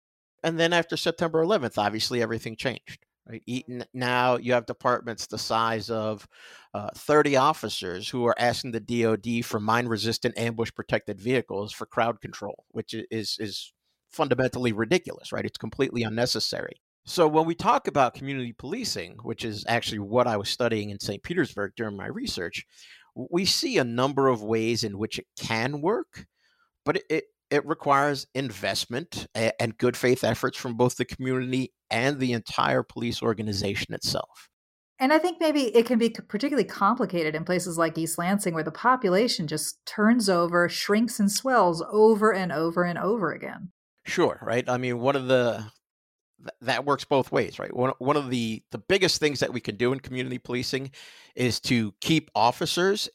And 0.47 0.61
then 0.61 0.73
after 0.73 0.97
September 0.97 1.45
11th, 1.45 1.77
obviously 1.77 2.23
everything 2.23 2.55
changed. 2.55 3.05
Right? 3.29 3.43
Now 3.93 4.37
you 4.37 4.53
have 4.53 4.65
departments 4.65 5.27
the 5.27 5.39
size 5.39 5.91
of 5.91 6.25
uh, 6.73 6.91
30 6.95 7.35
officers 7.35 8.09
who 8.09 8.25
are 8.27 8.35
asking 8.39 8.71
the 8.71 8.79
DoD 8.79 9.45
for 9.45 9.59
mine-resistant 9.59 10.39
ambush-protected 10.39 11.21
vehicles 11.21 11.73
for 11.73 11.85
crowd 11.85 12.21
control, 12.21 12.65
which 12.71 12.95
is 13.11 13.37
is 13.41 13.73
fundamentally 14.09 14.73
ridiculous. 14.73 15.33
Right? 15.33 15.45
It's 15.45 15.59
completely 15.59 16.05
unnecessary. 16.05 16.77
So 17.05 17.27
when 17.27 17.45
we 17.45 17.57
talk 17.57 17.89
about 17.89 18.15
community 18.15 18.53
policing, 18.53 19.17
which 19.25 19.45
is 19.45 19.65
actually 19.67 19.99
what 19.99 20.29
I 20.29 20.37
was 20.37 20.49
studying 20.49 20.91
in 20.91 21.01
St. 21.01 21.25
Petersburg 21.25 21.73
during 21.77 21.97
my 21.97 22.07
research, 22.07 22.65
we 23.17 23.47
see 23.47 23.79
a 23.79 23.85
number 23.85 24.29
of 24.29 24.45
ways 24.45 24.85
in 24.85 24.97
which 24.97 25.19
it 25.19 25.27
can 25.37 25.81
work, 25.81 26.27
but 26.85 26.99
it 26.99 27.05
it 27.11 27.25
requires 27.65 28.27
investment 28.35 29.27
and 29.35 29.79
good 29.79 29.97
faith 29.97 30.25
efforts 30.25 30.57
from 30.57 30.75
both 30.75 30.97
the 30.97 31.05
community 31.05 31.73
and 31.91 32.19
the 32.19 32.33
entire 32.33 32.83
police 32.83 33.23
organization 33.23 33.95
itself. 33.95 34.49
And 34.99 35.13
I 35.13 35.19
think 35.19 35.39
maybe 35.41 35.77
it 35.77 35.85
can 35.85 35.99
be 35.99 36.09
particularly 36.09 36.67
complicated 36.67 37.35
in 37.35 37.45
places 37.45 37.77
like 37.77 37.99
East 37.99 38.17
Lansing, 38.17 38.55
where 38.55 38.63
the 38.63 38.71
population 38.71 39.47
just 39.47 39.85
turns 39.85 40.29
over, 40.29 40.69
shrinks, 40.69 41.21
and 41.21 41.31
swells 41.31 41.85
over 41.91 42.33
and 42.33 42.51
over 42.51 42.83
and 42.83 42.99
over 42.99 43.33
again. 43.33 43.73
Sure, 44.07 44.39
right? 44.41 44.67
I 44.69 44.79
mean, 44.79 44.99
one 45.01 45.17
of 45.17 45.27
the 45.29 45.67
that 46.61 46.85
works 46.85 47.05
both 47.05 47.33
ways, 47.33 47.59
right? 47.59 47.75
One 47.75 47.93
one 47.99 48.17
of 48.17 48.31
the 48.31 48.63
the 48.71 48.79
biggest 48.79 49.21
things 49.21 49.41
that 49.41 49.53
we 49.53 49.61
can 49.61 49.77
do 49.77 49.93
in 49.93 50.01
community 50.01 50.39
policing 50.39 50.91
is 51.35 51.61
to 51.61 51.93
keep 52.01 52.31
officers 52.35 53.09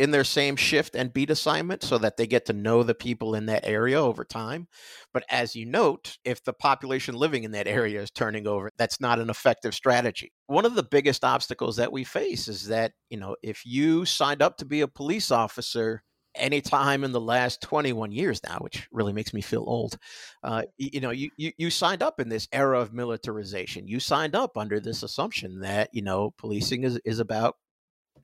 in 0.00 0.10
their 0.10 0.24
same 0.24 0.56
shift 0.56 0.96
and 0.96 1.12
beat 1.12 1.28
assignment 1.28 1.82
so 1.82 1.98
that 1.98 2.16
they 2.16 2.26
get 2.26 2.46
to 2.46 2.54
know 2.54 2.82
the 2.82 2.94
people 2.94 3.34
in 3.34 3.44
that 3.46 3.66
area 3.66 4.00
over 4.00 4.24
time. 4.24 4.66
But 5.12 5.24
as 5.28 5.54
you 5.54 5.66
note, 5.66 6.16
if 6.24 6.42
the 6.42 6.54
population 6.54 7.14
living 7.14 7.44
in 7.44 7.50
that 7.50 7.68
area 7.68 8.00
is 8.00 8.10
turning 8.10 8.46
over, 8.46 8.70
that's 8.78 8.98
not 8.98 9.18
an 9.18 9.28
effective 9.28 9.74
strategy. 9.74 10.32
One 10.46 10.64
of 10.64 10.74
the 10.74 10.82
biggest 10.82 11.22
obstacles 11.22 11.76
that 11.76 11.92
we 11.92 12.04
face 12.04 12.48
is 12.48 12.68
that, 12.68 12.92
you 13.10 13.18
know, 13.18 13.36
if 13.42 13.66
you 13.66 14.06
signed 14.06 14.40
up 14.40 14.56
to 14.56 14.64
be 14.64 14.80
a 14.80 14.88
police 14.88 15.30
officer 15.30 16.02
anytime 16.34 17.04
in 17.04 17.12
the 17.12 17.20
last 17.20 17.60
21 17.60 18.10
years 18.10 18.40
now, 18.42 18.56
which 18.60 18.88
really 18.92 19.12
makes 19.12 19.34
me 19.34 19.42
feel 19.42 19.64
old. 19.66 19.98
Uh, 20.42 20.62
you, 20.78 20.90
you, 20.94 21.00
know, 21.00 21.10
you, 21.10 21.28
you, 21.36 21.52
you 21.58 21.68
signed 21.68 22.02
up 22.02 22.20
in 22.20 22.30
this 22.30 22.48
era 22.52 22.80
of 22.80 22.94
militarization. 22.94 23.86
You 23.86 24.00
signed 24.00 24.34
up 24.34 24.56
under 24.56 24.80
this 24.80 25.02
assumption 25.02 25.60
that, 25.60 25.90
you 25.92 26.00
know, 26.00 26.32
policing 26.38 26.84
is, 26.84 26.98
is 27.04 27.18
about, 27.18 27.56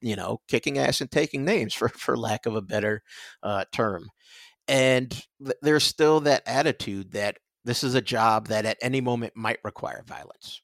you 0.00 0.16
know, 0.16 0.40
kicking 0.48 0.78
ass 0.78 1.00
and 1.00 1.10
taking 1.10 1.44
names 1.44 1.74
for, 1.74 1.88
for 1.88 2.16
lack 2.16 2.46
of 2.46 2.54
a 2.54 2.62
better 2.62 3.02
uh, 3.42 3.64
term. 3.72 4.08
And 4.68 5.10
th- 5.42 5.56
there's 5.62 5.84
still 5.84 6.20
that 6.20 6.42
attitude 6.46 7.12
that 7.12 7.38
this 7.64 7.82
is 7.82 7.94
a 7.94 8.00
job 8.00 8.48
that 8.48 8.64
at 8.64 8.78
any 8.80 9.00
moment 9.00 9.34
might 9.36 9.58
require 9.64 10.04
violence. 10.06 10.62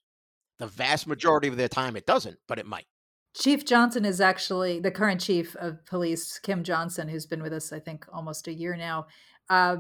The 0.59 0.67
vast 0.67 1.07
majority 1.07 1.49
of 1.49 1.57
the 1.57 1.69
time 1.69 1.97
it 1.97 2.07
doesn't, 2.07 2.39
but 2.47 2.59
it 2.59 2.67
might. 2.67 2.87
Chief 3.35 3.65
Johnson 3.65 4.05
is 4.05 4.21
actually 4.21 4.79
the 4.79 4.91
current 4.91 5.21
chief 5.21 5.57
of 5.57 5.85
police, 5.87 6.39
Kim 6.39 6.63
Johnson, 6.63 7.09
who's 7.09 7.27
been 7.27 7.43
with 7.43 7.53
us, 7.53 7.73
I 7.73 7.81
think, 7.81 8.05
almost 8.13 8.47
a 8.47 8.53
year 8.53 8.77
now, 8.77 9.07
uh, 9.49 9.79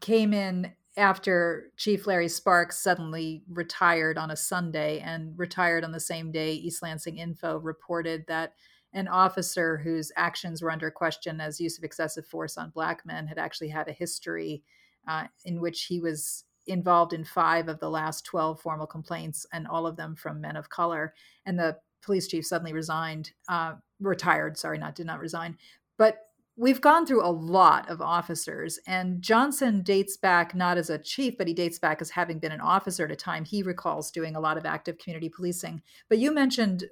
came 0.00 0.32
in 0.32 0.72
after 0.96 1.70
Chief 1.76 2.06
Larry 2.06 2.28
Sparks 2.28 2.82
suddenly 2.82 3.42
retired 3.50 4.16
on 4.16 4.30
a 4.30 4.36
Sunday 4.36 5.00
and 5.00 5.38
retired 5.38 5.84
on 5.84 5.92
the 5.92 6.00
same 6.00 6.32
day. 6.32 6.54
East 6.54 6.82
Lansing 6.82 7.18
Info 7.18 7.58
reported 7.58 8.24
that 8.28 8.54
an 8.96 9.06
officer 9.08 9.76
whose 9.76 10.10
actions 10.16 10.62
were 10.62 10.70
under 10.70 10.90
question 10.90 11.40
as 11.40 11.60
use 11.60 11.76
of 11.76 11.84
excessive 11.84 12.26
force 12.26 12.56
on 12.56 12.70
black 12.70 13.04
men 13.04 13.26
had 13.26 13.38
actually 13.38 13.68
had 13.68 13.86
a 13.88 13.92
history 13.92 14.62
uh, 15.06 15.24
in 15.44 15.60
which 15.60 15.84
he 15.84 16.00
was 16.00 16.44
involved 16.66 17.12
in 17.12 17.22
five 17.22 17.68
of 17.68 17.78
the 17.78 17.90
last 17.90 18.24
12 18.24 18.60
formal 18.60 18.86
complaints 18.86 19.46
and 19.52 19.68
all 19.68 19.86
of 19.86 19.96
them 19.96 20.16
from 20.16 20.40
men 20.40 20.56
of 20.56 20.70
color 20.70 21.14
and 21.44 21.58
the 21.58 21.76
police 22.02 22.26
chief 22.26 22.46
suddenly 22.46 22.72
resigned, 22.72 23.32
uh, 23.48 23.74
retired. 24.00 24.56
Sorry, 24.56 24.78
not 24.78 24.94
did 24.94 25.06
not 25.06 25.20
resign. 25.20 25.58
But 25.98 26.18
we've 26.56 26.80
gone 26.80 27.04
through 27.04 27.24
a 27.24 27.30
lot 27.30 27.90
of 27.90 28.00
officers, 28.00 28.78
and 28.86 29.20
Johnson 29.20 29.82
dates 29.82 30.16
back 30.16 30.54
not 30.54 30.78
as 30.78 30.88
a 30.88 30.98
chief, 30.98 31.36
but 31.36 31.48
he 31.48 31.54
dates 31.54 31.78
back 31.78 32.00
as 32.00 32.10
having 32.10 32.38
been 32.38 32.52
an 32.52 32.60
officer 32.60 33.04
at 33.04 33.10
a 33.10 33.16
time 33.16 33.44
he 33.44 33.62
recalls 33.62 34.10
doing 34.10 34.36
a 34.36 34.40
lot 34.40 34.56
of 34.56 34.64
active 34.64 34.98
community 34.98 35.28
policing. 35.28 35.82
But 36.08 36.18
you 36.18 36.32
mentioned 36.32 36.84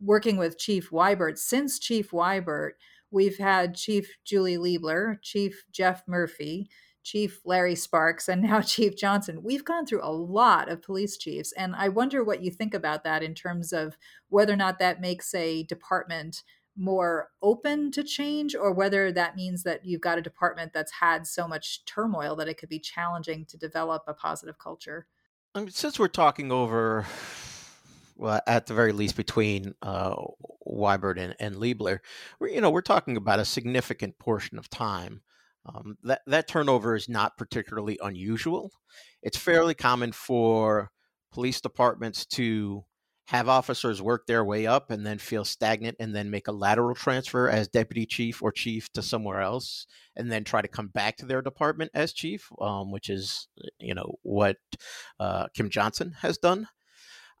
working 0.00 0.36
with 0.36 0.58
Chief 0.58 0.90
Wibert. 0.90 1.38
Since 1.38 1.78
Chief 1.78 2.10
Wibert, 2.10 2.72
we've 3.10 3.38
had 3.38 3.74
Chief 3.74 4.16
Julie 4.24 4.58
Liebler, 4.58 5.16
Chief 5.22 5.64
Jeff 5.70 6.02
Murphy, 6.06 6.68
Chief 7.02 7.40
Larry 7.44 7.76
Sparks, 7.76 8.28
and 8.28 8.42
now 8.44 8.60
Chief 8.60 8.96
Johnson. 8.96 9.42
We've 9.42 9.64
gone 9.64 9.86
through 9.86 10.04
a 10.04 10.10
lot 10.10 10.68
of 10.68 10.82
police 10.82 11.16
chiefs, 11.16 11.52
and 11.52 11.74
I 11.76 11.88
wonder 11.88 12.24
what 12.24 12.42
you 12.42 12.50
think 12.50 12.74
about 12.74 13.04
that 13.04 13.22
in 13.22 13.34
terms 13.34 13.72
of 13.72 13.96
whether 14.28 14.52
or 14.52 14.56
not 14.56 14.78
that 14.80 15.00
makes 15.00 15.34
a 15.34 15.62
department 15.64 16.42
more 16.76 17.30
open 17.42 17.90
to 17.90 18.02
change 18.02 18.54
or 18.54 18.72
whether 18.72 19.10
that 19.10 19.34
means 19.34 19.62
that 19.62 19.84
you've 19.84 20.00
got 20.00 20.18
a 20.18 20.22
department 20.22 20.72
that's 20.74 20.92
had 20.92 21.26
so 21.26 21.48
much 21.48 21.84
turmoil 21.86 22.36
that 22.36 22.48
it 22.48 22.58
could 22.58 22.68
be 22.68 22.78
challenging 22.78 23.46
to 23.46 23.56
develop 23.56 24.02
a 24.06 24.12
positive 24.12 24.58
culture. 24.58 25.06
I 25.54 25.60
mean, 25.60 25.70
since 25.70 25.98
we're 25.98 26.08
talking 26.08 26.52
over, 26.52 27.06
well, 28.16 28.40
at 28.46 28.66
the 28.66 28.74
very 28.74 28.92
least 28.92 29.16
between 29.16 29.74
uh, 29.82 30.16
Wibert 30.66 31.18
and, 31.18 31.34
and 31.38 31.56
Liebler, 31.56 31.98
you 32.40 32.60
know, 32.60 32.70
we're 32.70 32.80
talking 32.80 33.16
about 33.16 33.40
a 33.40 33.44
significant 33.44 34.18
portion 34.18 34.58
of 34.58 34.70
time 34.70 35.22
um, 35.66 35.96
that 36.04 36.22
that 36.26 36.48
turnover 36.48 36.94
is 36.94 37.08
not 37.08 37.36
particularly 37.36 37.98
unusual. 38.02 38.70
It's 39.22 39.36
fairly 39.36 39.74
common 39.74 40.12
for 40.12 40.90
police 41.32 41.60
departments 41.60 42.24
to 42.26 42.84
have 43.26 43.48
officers 43.48 44.00
work 44.00 44.26
their 44.26 44.44
way 44.44 44.66
up 44.66 44.90
and 44.90 45.04
then 45.04 45.18
feel 45.18 45.44
stagnant 45.44 45.96
and 45.98 46.14
then 46.14 46.30
make 46.30 46.46
a 46.46 46.52
lateral 46.52 46.94
transfer 46.94 47.48
as 47.48 47.66
deputy 47.66 48.06
chief 48.06 48.40
or 48.40 48.52
chief 48.52 48.90
to 48.92 49.02
somewhere 49.02 49.40
else 49.40 49.86
and 50.14 50.30
then 50.30 50.44
try 50.44 50.62
to 50.62 50.68
come 50.68 50.86
back 50.86 51.16
to 51.16 51.26
their 51.26 51.42
department 51.42 51.90
as 51.92 52.12
chief 52.12 52.48
um, 52.60 52.92
which 52.92 53.10
is 53.10 53.48
you 53.80 53.94
know 53.94 54.14
what 54.22 54.56
uh, 55.18 55.48
kim 55.54 55.68
johnson 55.68 56.14
has 56.20 56.38
done 56.38 56.68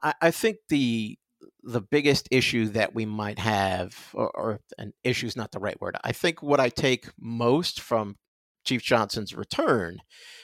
I, 0.02 0.14
I, 0.20 0.30
think 0.30 0.58
the 0.68 1.18
the 1.62 1.80
biggest 1.80 2.28
issue 2.30 2.66
that 2.68 2.94
we 2.94 3.04
might 3.06 3.38
have, 3.38 3.96
or, 4.14 4.30
or 4.36 4.60
an 4.78 4.92
issue 5.04 5.26
is 5.26 5.36
not 5.36 5.52
the 5.52 5.58
right 5.58 5.80
word. 5.80 5.96
I 6.04 6.12
think 6.12 6.42
what 6.42 6.60
I 6.60 6.68
take 6.68 7.08
most 7.18 7.80
from 7.80 8.16
Chief 8.64 8.82
Johnson's 8.82 9.34
return 9.34 9.98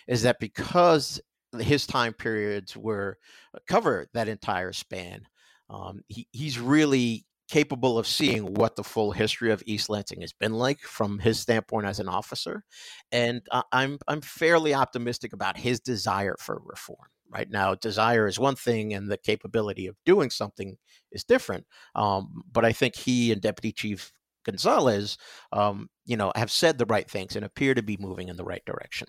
is 0.06 0.22
that 0.22 0.38
because 0.40 1.20
his 1.58 1.86
time 1.86 2.12
periods 2.12 2.76
were 2.76 3.18
uh, 3.54 3.58
cover 3.66 4.08
that 4.14 4.28
entire 4.28 4.72
span, 4.72 5.22
um, 5.68 6.02
he, 6.08 6.26
he's 6.32 6.58
really 6.58 7.26
capable 7.48 7.98
of 7.98 8.06
seeing 8.06 8.54
what 8.54 8.76
the 8.76 8.84
full 8.84 9.12
history 9.12 9.52
of 9.52 9.62
East 9.66 9.90
Lansing 9.90 10.22
has 10.22 10.32
been 10.32 10.54
like 10.54 10.80
from 10.80 11.18
his 11.18 11.38
standpoint 11.38 11.86
as 11.86 12.00
an 12.00 12.08
officer, 12.08 12.64
and 13.10 13.42
uh, 13.50 13.62
I'm 13.72 13.98
I'm 14.08 14.22
fairly 14.22 14.74
optimistic 14.74 15.32
about 15.32 15.58
his 15.58 15.80
desire 15.80 16.36
for 16.38 16.60
reform. 16.64 17.08
Right 17.32 17.48
now, 17.50 17.74
desire 17.74 18.26
is 18.26 18.38
one 18.38 18.56
thing, 18.56 18.92
and 18.92 19.10
the 19.10 19.16
capability 19.16 19.86
of 19.86 19.96
doing 20.04 20.30
something 20.30 20.76
is 21.10 21.24
different. 21.24 21.64
Um, 21.94 22.42
but 22.50 22.64
I 22.64 22.72
think 22.72 22.94
he 22.94 23.32
and 23.32 23.40
Deputy 23.40 23.72
Chief 23.72 24.12
Gonzalez, 24.44 25.16
um, 25.52 25.88
you 26.04 26.16
know, 26.16 26.32
have 26.36 26.50
said 26.50 26.78
the 26.78 26.86
right 26.86 27.08
things 27.10 27.34
and 27.34 27.44
appear 27.44 27.74
to 27.74 27.82
be 27.82 27.96
moving 27.98 28.28
in 28.28 28.36
the 28.36 28.44
right 28.44 28.64
direction. 28.66 29.08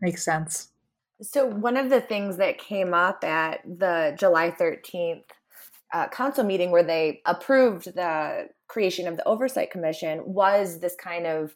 Makes 0.00 0.24
sense. 0.24 0.72
So, 1.20 1.46
one 1.46 1.76
of 1.76 1.90
the 1.90 2.00
things 2.00 2.38
that 2.38 2.58
came 2.58 2.92
up 2.92 3.22
at 3.22 3.60
the 3.64 4.16
July 4.18 4.50
13th 4.50 5.22
uh, 5.92 6.08
council 6.08 6.42
meeting 6.42 6.70
where 6.70 6.82
they 6.82 7.20
approved 7.26 7.94
the 7.94 8.48
creation 8.66 9.06
of 9.06 9.16
the 9.16 9.28
Oversight 9.28 9.70
Commission 9.70 10.22
was 10.24 10.80
this 10.80 10.96
kind 10.96 11.26
of 11.26 11.54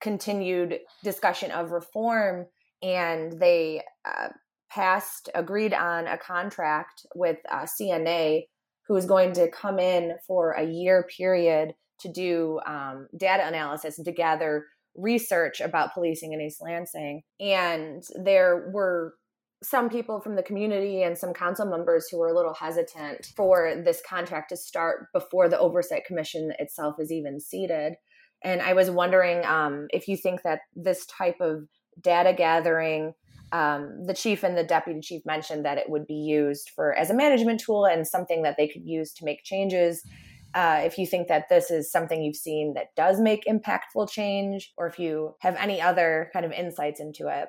continued 0.00 0.78
discussion 1.02 1.50
of 1.50 1.72
reform. 1.72 2.46
And 2.82 3.38
they 3.38 3.82
uh, 4.04 4.28
passed, 4.72 5.28
agreed 5.34 5.74
on 5.74 6.06
a 6.06 6.18
contract 6.18 7.06
with 7.14 7.38
uh, 7.50 7.66
CNA, 7.66 8.44
who 8.88 8.96
is 8.96 9.06
going 9.06 9.32
to 9.34 9.50
come 9.50 9.78
in 9.78 10.14
for 10.26 10.52
a 10.52 10.64
year 10.64 11.06
period 11.16 11.74
to 12.00 12.12
do 12.12 12.60
um, 12.66 13.08
data 13.16 13.46
analysis 13.46 13.98
and 13.98 14.04
to 14.04 14.12
gather 14.12 14.66
research 14.96 15.60
about 15.60 15.94
policing 15.94 16.32
in 16.32 16.40
East 16.40 16.60
Lansing. 16.62 17.22
And 17.40 18.02
there 18.22 18.70
were 18.72 19.14
some 19.62 19.88
people 19.88 20.20
from 20.20 20.34
the 20.34 20.42
community 20.42 21.02
and 21.02 21.16
some 21.16 21.32
council 21.32 21.66
members 21.66 22.08
who 22.10 22.18
were 22.18 22.28
a 22.28 22.34
little 22.34 22.54
hesitant 22.54 23.28
for 23.36 23.80
this 23.84 24.02
contract 24.06 24.48
to 24.48 24.56
start 24.56 25.06
before 25.14 25.48
the 25.48 25.58
oversight 25.58 26.04
commission 26.04 26.52
itself 26.58 26.96
is 26.98 27.12
even 27.12 27.40
seated. 27.40 27.94
And 28.42 28.60
I 28.60 28.72
was 28.72 28.90
wondering 28.90 29.44
um, 29.46 29.86
if 29.90 30.08
you 30.08 30.16
think 30.16 30.42
that 30.42 30.60
this 30.74 31.06
type 31.06 31.36
of 31.40 31.68
data 32.00 32.34
gathering, 32.36 33.12
um, 33.52 34.04
the 34.06 34.14
chief 34.14 34.42
and 34.42 34.56
the 34.56 34.64
deputy 34.64 35.00
chief 35.00 35.22
mentioned 35.26 35.64
that 35.64 35.78
it 35.78 35.88
would 35.88 36.06
be 36.06 36.14
used 36.14 36.70
for 36.74 36.94
as 36.94 37.10
a 37.10 37.14
management 37.14 37.60
tool 37.60 37.84
and 37.84 38.06
something 38.06 38.42
that 38.42 38.56
they 38.56 38.66
could 38.66 38.84
use 38.84 39.12
to 39.14 39.24
make 39.24 39.44
changes. 39.44 40.02
Uh, 40.54 40.80
if 40.84 40.98
you 40.98 41.06
think 41.06 41.28
that 41.28 41.48
this 41.48 41.70
is 41.70 41.90
something 41.90 42.22
you've 42.22 42.36
seen 42.36 42.74
that 42.74 42.94
does 42.96 43.20
make 43.20 43.44
impactful 43.46 44.10
change, 44.10 44.72
or 44.76 44.86
if 44.86 44.98
you 44.98 45.34
have 45.40 45.56
any 45.56 45.80
other 45.80 46.30
kind 46.32 46.44
of 46.44 46.52
insights 46.52 47.00
into 47.00 47.28
it. 47.28 47.48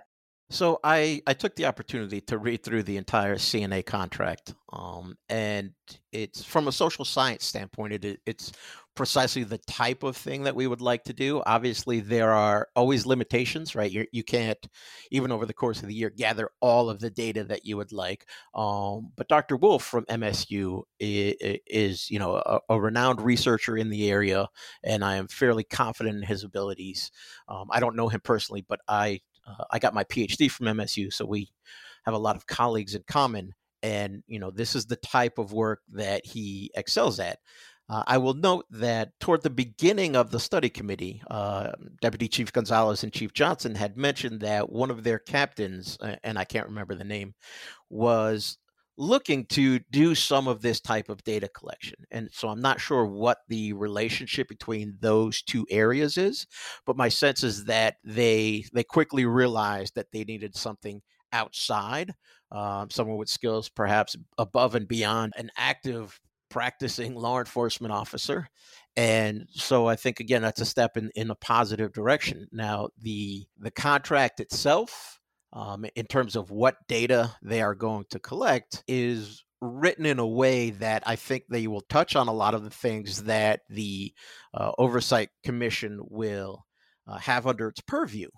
So 0.50 0.80
I, 0.84 1.22
I 1.26 1.34
took 1.34 1.56
the 1.56 1.66
opportunity 1.66 2.22
to 2.22 2.38
read 2.38 2.64
through 2.64 2.84
the 2.84 2.98
entire 2.98 3.38
CNA 3.38 3.86
contract, 3.86 4.54
um, 4.72 5.18
and 5.28 5.72
it's 6.12 6.44
from 6.44 6.68
a 6.68 6.72
social 6.72 7.06
science 7.06 7.44
standpoint. 7.44 8.06
It, 8.06 8.20
it's 8.26 8.52
precisely 8.96 9.44
the 9.44 9.58
type 9.58 10.04
of 10.04 10.16
thing 10.16 10.44
that 10.44 10.56
we 10.56 10.68
would 10.68 10.82
like 10.82 11.04
to 11.06 11.14
do. 11.14 11.42
Obviously, 11.46 12.00
there 12.00 12.32
are 12.32 12.68
always 12.76 13.06
limitations, 13.06 13.74
right? 13.74 13.92
You're, 13.92 14.06
you 14.12 14.24
can 14.24 14.50
not 14.50 14.68
even 15.10 15.32
over 15.32 15.46
the 15.46 15.54
course 15.54 15.82
of 15.82 15.88
the 15.88 15.96
year, 15.96 16.12
gather 16.12 16.50
all 16.60 16.90
of 16.90 17.00
the 17.00 17.10
data 17.10 17.44
that 17.46 17.66
you 17.66 17.78
would 17.78 17.92
like. 17.92 18.28
Um, 18.54 19.12
but 19.16 19.28
Dr. 19.28 19.58
Wolfe 19.58 19.84
from 19.84 20.06
MSU 20.06 20.84
is, 21.00 21.36
is 21.66 22.12
you 22.12 22.20
know, 22.20 22.36
a, 22.36 22.60
a, 22.70 22.80
renowned 22.80 23.22
researcher 23.22 23.76
in 23.78 23.90
the 23.90 24.12
area, 24.12 24.48
and 24.84 25.04
I 25.04 25.16
am 25.16 25.28
fairly 25.28 25.64
confident 25.64 26.18
in 26.18 26.24
his 26.24 26.44
abilities. 26.44 27.12
Um, 27.48 27.70
I 27.72 27.80
don't 27.80 27.96
know 27.96 28.10
him 28.10 28.22
personally, 28.24 28.64
but 28.68 28.82
I 28.88 29.22
uh, 29.48 29.66
I 29.72 29.80
got 29.80 29.94
my 29.94 30.04
PhD 30.04 30.50
from 30.50 30.68
MSU, 30.68 31.12
so 31.12 31.26
we 31.26 31.50
have 32.06 32.14
a 32.14 32.20
lot 32.20 32.36
of 32.36 32.48
colleagues 32.48 32.96
in 32.96 33.04
common. 33.08 33.54
And 33.82 34.24
you 34.28 34.40
know, 34.40 34.52
this 34.52 34.76
is 34.76 34.86
the 34.86 34.96
type 34.98 35.38
of 35.38 35.54
work 35.54 35.82
that 35.92 36.26
he 36.26 36.72
excels 36.76 37.20
at. 37.20 37.40
Uh, 37.90 38.04
I 38.08 38.18
will 38.18 38.34
note 38.34 38.66
that 38.72 39.12
toward 39.20 39.44
the 39.44 39.50
beginning 39.50 40.16
of 40.16 40.32
the 40.32 40.40
study 40.40 40.70
committee, 40.70 41.22
uh, 41.30 41.72
Deputy 42.02 42.30
Chief 42.30 42.52
Gonzalez 42.52 43.04
and 43.04 43.12
Chief 43.12 43.34
Johnson 43.34 43.76
had 43.76 43.98
mentioned 43.98 44.40
that 44.40 44.72
one 44.72 44.90
of 44.90 45.04
their 45.04 45.20
captains, 45.20 45.98
and 46.24 46.40
I 46.40 46.46
can't 46.46 46.68
remember 46.68 46.96
the 46.96 47.04
name, 47.04 47.34
was 47.90 48.58
looking 48.98 49.46
to 49.48 49.80
do 49.92 50.14
some 50.14 50.48
of 50.48 50.62
this 50.62 50.80
type 50.80 51.10
of 51.10 51.24
data 51.24 51.48
collection. 51.48 51.96
And 52.12 52.30
so 52.32 52.50
I'm 52.50 52.62
not 52.62 52.80
sure 52.80 53.06
what 53.06 53.40
the 53.48 53.74
relationship 53.74 54.48
between 54.48 54.98
those 55.00 55.42
two 55.42 55.66
areas 55.70 56.18
is, 56.18 56.46
but 56.86 56.98
my 56.98 57.10
sense 57.10 57.44
is 57.44 57.66
that 57.66 57.96
they 58.04 58.66
they 58.74 58.84
quickly 58.84 59.26
realized 59.26 59.96
that 59.96 60.12
they 60.12 60.24
needed 60.24 60.56
something 60.56 61.02
outside, 61.32 62.14
um, 62.52 62.90
someone 62.90 63.18
with 63.18 63.30
skills 63.30 63.68
perhaps 63.68 64.16
above 64.38 64.76
and 64.76 64.88
beyond 64.88 65.34
an 65.38 65.50
active 65.58 66.20
practicing 66.50 67.16
law 67.16 67.40
enforcement 67.40 67.92
officer. 67.92 68.48
And 68.96 69.48
so 69.50 69.88
I 69.88 69.96
think 69.96 70.20
again 70.20 70.44
that's 70.44 70.62
a 70.62 70.66
step 70.66 70.98
in, 70.98 71.10
in 71.16 71.32
a 71.32 71.36
positive 71.36 71.92
direction. 71.94 72.48
Now 72.52 72.90
the 73.02 73.48
the 73.58 73.72
contract 73.72 74.40
itself 74.40 75.20
um, 75.54 75.86
in 75.96 76.06
terms 76.06 76.36
of 76.36 76.52
what 76.52 76.76
data 76.88 77.36
they 77.42 77.62
are 77.62 77.76
going 77.76 78.06
to 78.10 78.20
collect 78.20 78.84
is 78.88 79.44
written 79.62 80.06
in 80.06 80.20
a 80.20 80.28
way 80.28 80.72
that 80.72 81.04
I 81.06 81.16
think 81.16 81.44
they 81.48 81.68
will 81.68 81.82
touch 81.82 82.16
on 82.16 82.28
a 82.28 82.34
lot 82.34 82.54
of 82.54 82.64
the 82.64 82.70
things 82.70 83.24
that 83.24 83.62
the 83.70 84.14
uh, 84.54 84.72
Oversight 84.78 85.30
Commission 85.44 86.00
will 86.10 86.66
uh, 87.08 87.18
have 87.20 87.48
under 87.48 87.70
its 87.70 87.80
purview. 87.82 88.30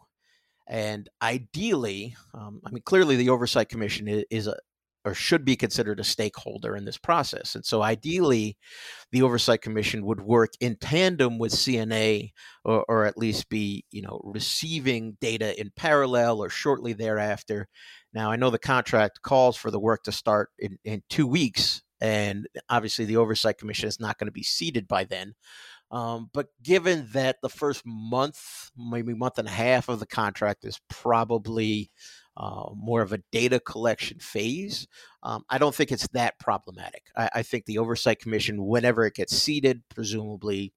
And 0.68 1.10
ideally, 1.22 2.16
um, 2.34 2.62
I 2.66 2.72
mean, 2.72 2.84
clearly 2.84 3.16
the 3.16 3.30
Oversight 3.30 3.70
Commission 3.70 4.08
is, 4.08 4.26
is 4.30 4.48
a, 4.48 4.56
or 5.06 5.14
should 5.14 5.46
be 5.46 5.56
considered 5.56 6.00
a 6.00 6.04
stakeholder 6.04 6.76
in 6.76 6.84
this 6.84 6.98
process. 6.98 7.54
And 7.54 7.64
so 7.64 7.84
ideally, 7.84 8.58
the 9.12 9.22
Oversight 9.22 9.62
Commission 9.62 10.04
would 10.06 10.20
work 10.20 10.54
in 10.60 10.76
tandem 10.78 11.38
with 11.38 11.54
CNA 11.54 12.32
or, 12.66 12.84
or, 12.90 13.06
at 13.06 13.18
least 13.18 13.48
be, 13.48 13.86
you 13.92 14.02
know, 14.02 14.20
receiving 14.24 15.16
data 15.22 15.58
in 15.60 15.72
parallel 15.76 16.44
or 16.44 16.50
shortly 16.50 16.94
thereafter. 16.94 17.68
Now, 18.14 18.32
I 18.32 18.36
know 18.36 18.50
the 18.50 18.58
contract 18.58 19.22
calls 19.22 19.56
for 19.56 19.70
the 19.70 19.80
work 19.80 20.04
to 20.04 20.12
start 20.12 20.50
in, 20.58 20.80
in 20.84 21.04
two 21.08 21.28
weeks, 21.28 21.84
and 22.02 22.48
obviously 22.68 23.06
the 23.06 23.18
Oversight 23.18 23.60
Commission 23.60 23.88
is 23.88 24.00
not 24.00 24.18
going 24.18 24.28
to 24.28 24.32
be 24.32 24.44
seated 24.44 24.88
by 24.88 25.04
then. 25.04 25.36
Um, 25.92 26.32
but 26.34 26.48
given 26.64 27.08
that 27.14 27.38
the 27.44 27.50
first 27.50 27.84
month, 27.86 28.72
maybe 28.76 29.14
month 29.14 29.38
and 29.38 29.48
a 29.48 29.52
half 29.52 29.88
of 29.88 30.00
the 30.00 30.08
contract 30.08 30.66
is 30.66 30.80
probably 30.90 31.92
uh, 32.38 32.70
more 32.76 33.02
of 33.02 33.14
a 33.14 33.22
data 33.32 33.60
collection 33.60 34.20
phase, 34.20 34.88
um, 35.24 35.44
I 35.50 35.58
don't 35.58 35.74
think 35.74 35.92
it's 35.92 36.08
that 36.10 36.38
problematic. 36.40 37.04
I, 37.16 37.30
I, 37.36 37.44
think 37.44 37.66
the 37.66 37.78
Oversight 37.78 38.20
Commission, 38.20 38.66
whenever 38.66 39.06
it 39.06 39.16
gets 39.16 39.36
seated, 39.36 39.84
presumably, 39.90 40.74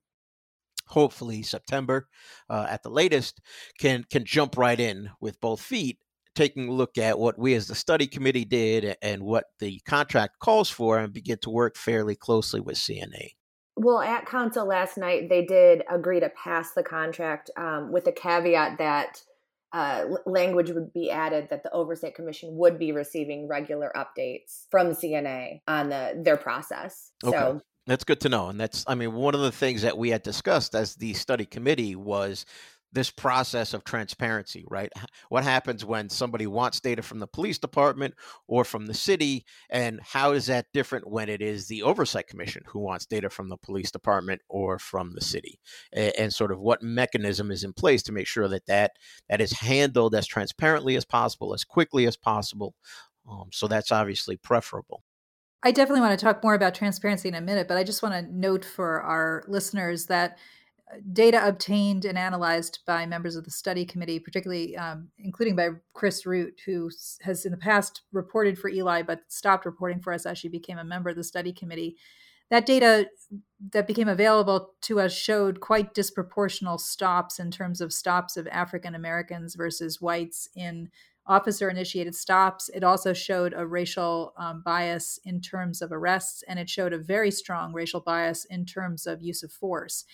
hopefully 0.86 1.42
September 1.42 2.08
uh, 2.48 2.66
at 2.68 2.82
the 2.82 2.90
latest, 2.90 3.40
can 3.78 4.04
can 4.10 4.24
jump 4.24 4.56
right 4.56 4.78
in 4.78 5.10
with 5.20 5.40
both 5.40 5.60
feet, 5.60 5.98
taking 6.34 6.68
a 6.68 6.72
look 6.72 6.96
at 6.96 7.18
what 7.18 7.38
we 7.38 7.54
as 7.54 7.66
the 7.66 7.74
study 7.74 8.06
committee 8.06 8.44
did 8.44 8.96
and 9.02 9.22
what 9.22 9.46
the 9.58 9.80
contract 9.80 10.38
calls 10.38 10.70
for, 10.70 10.98
and 10.98 11.12
begin 11.12 11.38
to 11.42 11.50
work 11.50 11.76
fairly 11.76 12.14
closely 12.14 12.60
with 12.60 12.76
CNA. 12.76 13.30
Well, 13.80 14.00
at 14.00 14.26
council 14.26 14.66
last 14.66 14.98
night, 14.98 15.28
they 15.28 15.44
did 15.44 15.84
agree 15.88 16.18
to 16.18 16.30
pass 16.30 16.72
the 16.72 16.82
contract 16.82 17.48
um, 17.56 17.92
with 17.92 18.08
a 18.08 18.12
caveat 18.12 18.78
that 18.78 19.22
uh, 19.72 20.04
language 20.26 20.70
would 20.70 20.92
be 20.92 21.10
added 21.10 21.48
that 21.50 21.62
the 21.62 21.70
oversight 21.72 22.14
commission 22.14 22.56
would 22.56 22.78
be 22.78 22.92
receiving 22.92 23.48
regular 23.48 23.92
updates 23.94 24.66
from 24.70 24.88
CNA 24.88 25.60
on 25.68 25.90
the 25.90 26.20
their 26.22 26.36
process. 26.36 27.12
Okay. 27.22 27.36
So 27.36 27.60
that's 27.86 28.04
good 28.04 28.20
to 28.20 28.28
know, 28.28 28.48
and 28.48 28.60
that's 28.60 28.84
I 28.86 28.94
mean 28.94 29.14
one 29.14 29.34
of 29.34 29.40
the 29.40 29.52
things 29.52 29.82
that 29.82 29.96
we 29.96 30.10
had 30.10 30.22
discussed 30.22 30.74
as 30.74 30.94
the 30.96 31.14
study 31.14 31.44
committee 31.44 31.96
was 31.96 32.46
this 32.92 33.10
process 33.10 33.74
of 33.74 33.84
transparency, 33.84 34.64
right? 34.70 34.90
What 35.28 35.44
happens 35.44 35.84
when 35.84 36.08
somebody 36.08 36.46
wants 36.46 36.80
data 36.80 37.02
from 37.02 37.18
the 37.18 37.26
police 37.26 37.58
department 37.58 38.14
or 38.46 38.64
from 38.64 38.86
the 38.86 38.94
city, 38.94 39.44
and 39.70 40.00
how 40.02 40.32
is 40.32 40.46
that 40.46 40.66
different 40.72 41.08
when 41.08 41.28
it 41.28 41.42
is 41.42 41.66
the 41.66 41.82
oversight 41.82 42.28
commission 42.28 42.62
who 42.66 42.78
wants 42.78 43.06
data 43.06 43.28
from 43.28 43.48
the 43.48 43.58
police 43.58 43.90
department 43.90 44.40
or 44.48 44.78
from 44.78 45.12
the 45.12 45.20
city, 45.20 45.58
and, 45.92 46.12
and 46.18 46.34
sort 46.34 46.50
of 46.50 46.60
what 46.60 46.82
mechanism 46.82 47.50
is 47.50 47.64
in 47.64 47.72
place 47.72 48.02
to 48.04 48.12
make 48.12 48.26
sure 48.26 48.48
that 48.48 48.66
that 48.66 48.92
that 49.28 49.40
is 49.40 49.52
handled 49.52 50.14
as 50.14 50.26
transparently 50.26 50.96
as 50.96 51.04
possible, 51.04 51.52
as 51.52 51.64
quickly 51.64 52.06
as 52.06 52.16
possible. 52.16 52.74
Um, 53.30 53.50
so 53.52 53.68
that's 53.68 53.92
obviously 53.92 54.36
preferable. 54.36 55.02
I 55.62 55.72
definitely 55.72 56.02
want 56.02 56.18
to 56.18 56.24
talk 56.24 56.42
more 56.42 56.54
about 56.54 56.74
transparency 56.74 57.28
in 57.28 57.34
a 57.34 57.40
minute, 57.40 57.68
but 57.68 57.76
I 57.76 57.84
just 57.84 58.02
want 58.02 58.14
to 58.14 58.32
note 58.32 58.64
for 58.64 59.02
our 59.02 59.44
listeners 59.48 60.06
that 60.06 60.38
data 61.12 61.46
obtained 61.46 62.04
and 62.04 62.18
analyzed 62.18 62.80
by 62.86 63.06
members 63.06 63.36
of 63.36 63.44
the 63.44 63.50
study 63.50 63.84
committee, 63.84 64.18
particularly 64.18 64.76
um, 64.76 65.08
including 65.18 65.56
by 65.56 65.70
Chris 65.94 66.26
Root, 66.26 66.60
who 66.64 66.90
has 67.22 67.44
in 67.44 67.52
the 67.52 67.58
past 67.58 68.02
reported 68.12 68.58
for 68.58 68.70
ELI 68.70 69.02
but 69.02 69.20
stopped 69.28 69.66
reporting 69.66 70.00
for 70.00 70.12
us 70.12 70.26
as 70.26 70.38
she 70.38 70.48
became 70.48 70.78
a 70.78 70.84
member 70.84 71.10
of 71.10 71.16
the 71.16 71.24
study 71.24 71.52
committee. 71.52 71.96
That 72.50 72.64
data 72.64 73.08
that 73.72 73.86
became 73.86 74.08
available 74.08 74.70
to 74.82 75.00
us 75.00 75.12
showed 75.12 75.60
quite 75.60 75.94
disproportional 75.94 76.80
stops 76.80 77.38
in 77.38 77.50
terms 77.50 77.80
of 77.80 77.92
stops 77.92 78.36
of 78.36 78.48
African 78.48 78.94
Americans 78.94 79.54
versus 79.54 80.00
whites 80.00 80.48
in 80.56 80.88
officer 81.26 81.68
initiated 81.68 82.14
stops. 82.14 82.70
It 82.70 82.82
also 82.82 83.12
showed 83.12 83.52
a 83.54 83.66
racial 83.66 84.32
um, 84.38 84.62
bias 84.64 85.20
in 85.26 85.42
terms 85.42 85.82
of 85.82 85.92
arrests, 85.92 86.42
and 86.48 86.58
it 86.58 86.70
showed 86.70 86.94
a 86.94 86.98
very 86.98 87.30
strong 87.30 87.74
racial 87.74 88.00
bias 88.00 88.46
in 88.46 88.64
terms 88.64 89.06
of 89.06 89.20
use 89.20 89.42
of 89.42 89.52
force. 89.52 90.06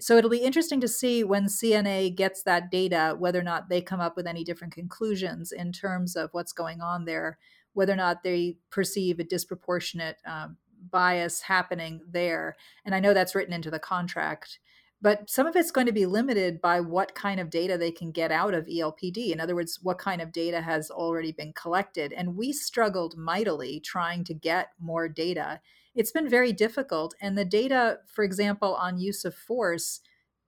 So 0.00 0.16
it'll 0.16 0.30
be 0.30 0.38
interesting 0.38 0.80
to 0.80 0.88
see 0.88 1.24
when 1.24 1.46
CNA 1.46 2.14
gets 2.14 2.42
that 2.44 2.70
data, 2.70 3.16
whether 3.18 3.40
or 3.40 3.44
not 3.44 3.68
they 3.68 3.80
come 3.80 4.00
up 4.00 4.16
with 4.16 4.26
any 4.26 4.44
different 4.44 4.72
conclusions 4.72 5.50
in 5.50 5.72
terms 5.72 6.14
of 6.14 6.30
what's 6.32 6.52
going 6.52 6.80
on 6.80 7.04
there, 7.04 7.38
whether 7.72 7.92
or 7.92 7.96
not 7.96 8.22
they 8.22 8.58
perceive 8.70 9.18
a 9.18 9.24
disproportionate 9.24 10.16
um, 10.26 10.56
bias 10.90 11.42
happening 11.42 12.00
there. 12.08 12.56
And 12.84 12.94
I 12.94 13.00
know 13.00 13.12
that's 13.12 13.34
written 13.34 13.52
into 13.52 13.70
the 13.70 13.78
contract. 13.78 14.60
But 15.00 15.30
some 15.30 15.46
of 15.46 15.54
it's 15.54 15.70
going 15.70 15.86
to 15.86 15.92
be 15.92 16.06
limited 16.06 16.60
by 16.60 16.80
what 16.80 17.14
kind 17.14 17.38
of 17.38 17.50
data 17.50 17.78
they 17.78 17.92
can 17.92 18.10
get 18.10 18.32
out 18.32 18.52
of 18.52 18.66
ELPD. 18.66 19.30
In 19.30 19.40
other 19.40 19.54
words, 19.54 19.78
what 19.80 19.98
kind 19.98 20.20
of 20.20 20.32
data 20.32 20.60
has 20.60 20.90
already 20.90 21.30
been 21.30 21.52
collected. 21.52 22.12
And 22.12 22.36
we 22.36 22.52
struggled 22.52 23.16
mightily 23.16 23.78
trying 23.78 24.24
to 24.24 24.34
get 24.34 24.70
more 24.80 25.08
data 25.08 25.60
it's 25.98 26.12
been 26.12 26.28
very 26.28 26.52
difficult. 26.52 27.14
And 27.20 27.36
the 27.36 27.44
data, 27.44 27.98
for 28.06 28.22
example, 28.22 28.76
on 28.76 28.98
use 28.98 29.24
of 29.24 29.34
force 29.34 30.00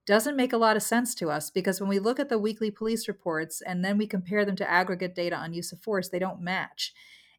doesn't 0.07 0.37
make 0.37 0.53
a 0.53 0.57
lot 0.57 0.77
of 0.77 0.81
sense 0.81 1.13
to 1.15 1.29
us 1.29 1.49
because 1.49 1.81
when 1.81 1.89
we 1.89 1.99
look 1.99 2.21
at 2.21 2.29
the 2.29 2.39
weekly 2.39 2.71
police 2.71 3.05
reports 3.09 3.61
and 3.61 3.83
then 3.83 3.97
we 3.97 4.07
compare 4.07 4.45
them 4.45 4.55
to 4.55 4.69
aggregate 4.69 5.13
data 5.13 5.35
on 5.35 5.53
use 5.53 5.73
of 5.73 5.81
force, 5.81 6.07
they 6.07 6.19
don't 6.19 6.41
match. 6.41 6.93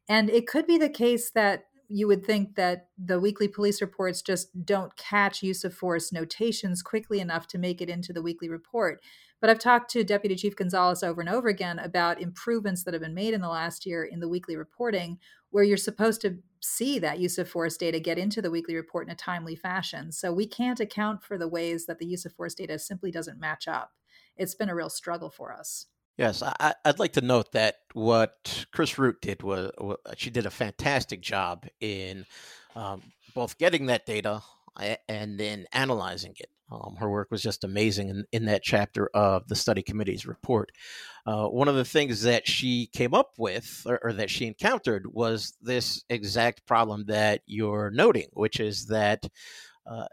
And 0.07 0.29
it 0.29 0.45
could 0.47 0.67
be 0.67 0.77
the 0.77 0.89
case 0.89 1.31
that 1.31 1.63
you 1.89 2.07
would 2.07 2.23
think 2.23 2.55
that 2.55 2.87
the 3.03 3.19
weekly 3.19 3.47
police 3.47 3.81
reports 3.81 4.21
just 4.21 4.63
don't 4.63 4.95
catch 4.95 5.41
use 5.41 5.63
of 5.63 5.73
force 5.73 6.13
notations 6.13 6.83
quickly 6.83 7.19
enough 7.19 7.47
to 7.47 7.57
make 7.57 7.81
it 7.81 7.89
into 7.89 8.13
the 8.13 8.21
weekly 8.21 8.47
report. 8.47 9.01
But 9.41 9.49
I've 9.49 9.59
talked 9.59 9.91
to 9.91 10.03
Deputy 10.03 10.35
Chief 10.35 10.55
Gonzalez 10.55 11.03
over 11.03 11.19
and 11.19 11.29
over 11.29 11.49
again 11.49 11.79
about 11.79 12.21
improvements 12.21 12.83
that 12.83 12.93
have 12.93 13.03
been 13.03 13.13
made 13.13 13.33
in 13.33 13.41
the 13.41 13.49
last 13.49 13.85
year 13.85 14.05
in 14.05 14.21
the 14.21 14.29
weekly 14.29 14.55
reporting, 14.55 15.17
where 15.53 15.63
you're 15.63 15.77
supposed 15.77 16.19
to 16.19 16.39
see 16.61 16.97
that 16.97 17.19
use 17.19 17.37
of 17.37 17.47
force 17.47 17.77
data 17.77 17.99
get 17.99 18.17
into 18.17 18.41
the 18.41 18.49
weekly 18.49 18.75
report 18.75 19.05
in 19.05 19.13
a 19.13 19.15
timely 19.15 19.55
fashion. 19.55 20.11
So 20.11 20.33
we 20.33 20.47
can't 20.47 20.79
account 20.79 21.21
for 21.21 21.37
the 21.37 21.47
ways 21.47 21.85
that 21.85 21.99
the 21.99 22.07
use 22.07 22.25
of 22.25 22.33
force 22.33 22.55
data 22.55 22.79
simply 22.79 23.11
doesn't 23.11 23.39
match 23.39 23.67
up. 23.67 23.91
It's 24.35 24.55
been 24.55 24.69
a 24.69 24.73
real 24.73 24.89
struggle 24.89 25.29
for 25.29 25.53
us. 25.53 25.85
Yes, 26.17 26.41
I, 26.41 26.73
would 26.87 26.97
like 26.97 27.13
to 27.13 27.21
note 27.21 27.51
that 27.51 27.75
what 27.93 28.65
Chris 28.71 28.97
Root 28.97 29.21
did 29.21 29.43
was, 29.43 29.71
she 30.17 30.31
did 30.31 30.47
a 30.47 30.51
fantastic 30.51 31.21
job 31.21 31.67
in 31.79 32.25
um, 32.75 33.03
both 33.35 33.59
getting 33.59 33.85
that 33.87 34.07
data 34.07 34.41
and 35.07 35.39
then 35.39 35.67
analyzing 35.71 36.33
it. 36.39 36.49
Um, 36.71 36.95
her 36.97 37.09
work 37.09 37.29
was 37.29 37.41
just 37.41 37.63
amazing 37.63 38.09
in, 38.09 38.25
in 38.31 38.45
that 38.45 38.63
chapter 38.63 39.09
of 39.13 39.47
the 39.47 39.55
study 39.55 39.83
committee's 39.83 40.25
report. 40.25 40.71
Uh, 41.25 41.45
one 41.47 41.67
of 41.67 41.75
the 41.75 41.85
things 41.85 42.23
that 42.23 42.47
she 42.47 42.87
came 42.93 43.13
up 43.13 43.31
with 43.37 43.83
or, 43.85 43.99
or, 44.03 44.13
that 44.13 44.29
she 44.29 44.47
encountered 44.47 45.05
was 45.13 45.55
this 45.61 46.03
exact 46.09 46.65
problem 46.65 47.05
that 47.07 47.41
you're 47.45 47.91
noting, 47.91 48.27
which 48.33 48.59
is 48.59 48.87
that 48.87 49.27
uh, 49.85 50.07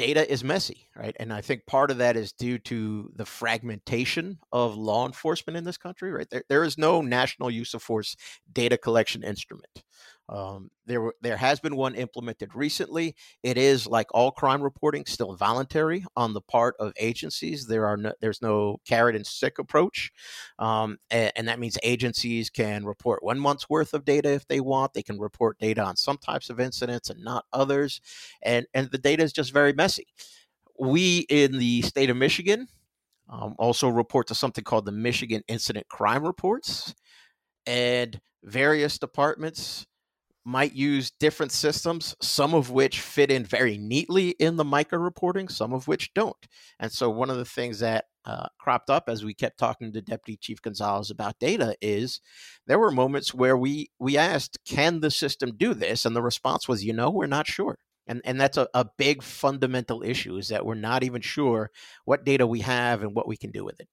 data 0.00 0.30
is 0.32 0.42
messy, 0.42 0.88
right? 0.96 1.14
And 1.20 1.30
I 1.30 1.42
think 1.42 1.66
part 1.66 1.90
of 1.90 1.98
that 1.98 2.16
is 2.16 2.32
due 2.32 2.58
to 2.60 3.10
the 3.14 3.26
fragmentation 3.26 4.38
of 4.50 4.74
law 4.74 5.06
enforcement 5.06 5.58
in 5.58 5.64
this 5.64 5.76
country, 5.76 6.10
right? 6.10 6.26
There, 6.30 6.42
there 6.48 6.64
is 6.64 6.78
no 6.78 7.02
national 7.02 7.50
use 7.50 7.74
of 7.74 7.82
force 7.82 8.16
data 8.50 8.78
collection 8.78 9.22
instrument. 9.22 9.84
Um, 10.30 10.70
there, 10.86 11.12
there 11.20 11.36
has 11.36 11.58
been 11.58 11.74
one 11.74 11.96
implemented 11.96 12.54
recently. 12.54 13.16
It 13.42 13.58
is 13.58 13.88
like 13.88 14.06
all 14.14 14.30
crime 14.30 14.62
reporting, 14.62 15.04
still 15.04 15.34
voluntary 15.34 16.04
on 16.16 16.34
the 16.34 16.40
part 16.40 16.76
of 16.78 16.92
agencies. 17.00 17.66
There 17.66 17.84
are 17.86 17.96
no, 17.96 18.12
there's 18.20 18.40
no 18.40 18.78
carrot 18.86 19.16
and 19.16 19.26
stick 19.26 19.58
approach, 19.58 20.12
um, 20.60 20.98
and, 21.10 21.32
and, 21.34 21.48
that 21.48 21.58
means 21.58 21.76
agencies 21.82 22.48
can 22.48 22.84
report 22.84 23.24
one 23.24 23.40
month's 23.40 23.68
worth 23.68 23.92
of 23.92 24.04
data 24.04 24.32
if 24.32 24.46
they 24.46 24.60
want. 24.60 24.94
They 24.94 25.02
can 25.02 25.18
report 25.18 25.58
data 25.58 25.82
on 25.82 25.96
some 25.96 26.16
types 26.16 26.48
of 26.48 26.60
incidents 26.60 27.10
and 27.10 27.24
not 27.24 27.44
others, 27.52 28.00
and 28.40 28.66
and 28.72 28.88
the 28.92 28.98
data 28.98 29.24
is 29.24 29.32
just 29.32 29.52
very 29.52 29.72
messy. 29.72 30.06
We 30.78 31.26
in 31.28 31.58
the 31.58 31.82
state 31.82 32.08
of 32.08 32.16
Michigan 32.16 32.68
um, 33.28 33.56
also 33.58 33.88
report 33.88 34.28
to 34.28 34.36
something 34.36 34.62
called 34.62 34.86
the 34.86 34.92
Michigan 34.92 35.42
Incident 35.48 35.88
Crime 35.88 36.24
Reports, 36.24 36.94
and 37.66 38.20
various 38.44 38.96
departments 38.96 39.86
might 40.44 40.72
use 40.72 41.10
different 41.10 41.52
systems, 41.52 42.16
some 42.20 42.54
of 42.54 42.70
which 42.70 43.00
fit 43.00 43.30
in 43.30 43.44
very 43.44 43.76
neatly 43.76 44.30
in 44.30 44.56
the 44.56 44.64
MICA 44.64 44.98
reporting, 44.98 45.48
some 45.48 45.72
of 45.72 45.86
which 45.86 46.12
don't. 46.14 46.46
And 46.78 46.90
so, 46.90 47.10
one 47.10 47.30
of 47.30 47.36
the 47.36 47.44
things 47.44 47.80
that 47.80 48.06
uh, 48.24 48.46
cropped 48.58 48.90
up 48.90 49.04
as 49.08 49.24
we 49.24 49.34
kept 49.34 49.58
talking 49.58 49.92
to 49.92 50.02
Deputy 50.02 50.36
Chief 50.36 50.60
Gonzalez 50.60 51.10
about 51.10 51.38
data 51.38 51.74
is 51.80 52.20
there 52.66 52.78
were 52.78 52.90
moments 52.90 53.34
where 53.34 53.56
we 53.56 53.90
we 53.98 54.16
asked, 54.16 54.58
"Can 54.66 55.00
the 55.00 55.10
system 55.10 55.56
do 55.56 55.74
this?" 55.74 56.04
And 56.04 56.14
the 56.14 56.22
response 56.22 56.68
was, 56.68 56.84
"You 56.84 56.92
know, 56.92 57.10
we're 57.10 57.26
not 57.26 57.46
sure." 57.46 57.78
And 58.06 58.20
and 58.24 58.40
that's 58.40 58.56
a, 58.56 58.68
a 58.74 58.86
big 58.98 59.22
fundamental 59.22 60.02
issue 60.02 60.36
is 60.36 60.48
that 60.48 60.66
we're 60.66 60.74
not 60.74 61.02
even 61.02 61.22
sure 61.22 61.70
what 62.04 62.24
data 62.24 62.46
we 62.46 62.60
have 62.60 63.02
and 63.02 63.14
what 63.14 63.28
we 63.28 63.36
can 63.36 63.50
do 63.50 63.64
with 63.64 63.80
it. 63.80 63.88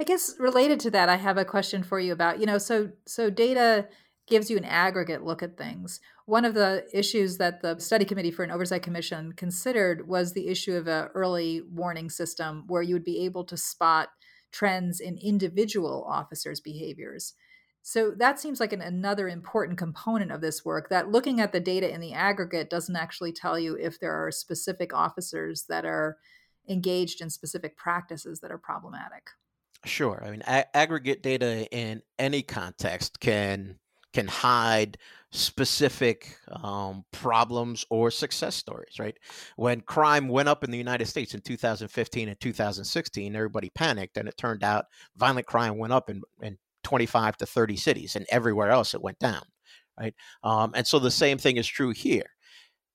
I 0.00 0.04
guess 0.04 0.34
related 0.38 0.80
to 0.80 0.90
that, 0.92 1.08
I 1.10 1.16
have 1.16 1.36
a 1.36 1.44
question 1.44 1.82
for 1.82 2.00
you 2.00 2.12
about 2.12 2.40
you 2.40 2.46
know 2.46 2.58
so 2.58 2.90
so 3.06 3.30
data 3.30 3.86
gives 4.26 4.50
you 4.50 4.56
an 4.56 4.64
aggregate 4.64 5.24
look 5.24 5.42
at 5.42 5.56
things. 5.56 6.00
One 6.26 6.44
of 6.44 6.54
the 6.54 6.86
issues 6.92 7.38
that 7.38 7.62
the 7.62 7.78
study 7.80 8.04
committee 8.04 8.30
for 8.30 8.44
an 8.44 8.50
oversight 8.50 8.82
commission 8.82 9.32
considered 9.32 10.06
was 10.08 10.32
the 10.32 10.48
issue 10.48 10.76
of 10.76 10.86
an 10.86 11.08
early 11.14 11.62
warning 11.62 12.08
system 12.10 12.64
where 12.68 12.82
you 12.82 12.94
would 12.94 13.04
be 13.04 13.24
able 13.24 13.44
to 13.44 13.56
spot 13.56 14.10
trends 14.52 15.00
in 15.00 15.18
individual 15.18 16.06
officers' 16.08 16.60
behaviors. 16.60 17.34
So 17.82 18.12
that 18.18 18.38
seems 18.38 18.60
like 18.60 18.72
an, 18.72 18.82
another 18.82 19.28
important 19.28 19.78
component 19.78 20.30
of 20.30 20.40
this 20.40 20.64
work 20.64 20.90
that 20.90 21.10
looking 21.10 21.40
at 21.40 21.52
the 21.52 21.60
data 21.60 21.92
in 21.92 22.00
the 22.00 22.12
aggregate 22.12 22.68
doesn't 22.70 22.96
actually 22.96 23.32
tell 23.32 23.58
you 23.58 23.74
if 23.74 23.98
there 23.98 24.12
are 24.12 24.30
specific 24.30 24.92
officers 24.92 25.64
that 25.68 25.84
are 25.84 26.18
engaged 26.68 27.20
in 27.20 27.30
specific 27.30 27.76
practices 27.76 28.40
that 28.40 28.52
are 28.52 28.58
problematic. 28.58 29.30
Sure. 29.86 30.22
I 30.24 30.30
mean, 30.30 30.42
a- 30.46 30.76
aggregate 30.76 31.22
data 31.22 31.66
in 31.74 32.02
any 32.18 32.42
context 32.42 33.18
can 33.18 33.79
can 34.12 34.26
hide 34.26 34.98
specific 35.32 36.36
um, 36.50 37.04
problems 37.12 37.84
or 37.88 38.10
success 38.10 38.56
stories, 38.56 38.98
right? 38.98 39.16
When 39.56 39.80
crime 39.80 40.28
went 40.28 40.48
up 40.48 40.64
in 40.64 40.70
the 40.70 40.78
United 40.78 41.06
States 41.06 41.34
in 41.34 41.40
2015 41.40 42.28
and 42.28 42.40
2016, 42.40 43.36
everybody 43.36 43.70
panicked, 43.70 44.16
and 44.16 44.28
it 44.28 44.36
turned 44.36 44.64
out 44.64 44.86
violent 45.16 45.46
crime 45.46 45.78
went 45.78 45.92
up 45.92 46.10
in, 46.10 46.22
in 46.42 46.58
25 46.82 47.36
to 47.38 47.46
30 47.46 47.76
cities, 47.76 48.16
and 48.16 48.26
everywhere 48.30 48.70
else 48.70 48.94
it 48.94 49.02
went 49.02 49.18
down, 49.20 49.42
right? 49.98 50.14
Um, 50.42 50.72
and 50.74 50.86
so 50.86 50.98
the 50.98 51.10
same 51.10 51.38
thing 51.38 51.56
is 51.56 51.66
true 51.66 51.90
here. 51.90 52.26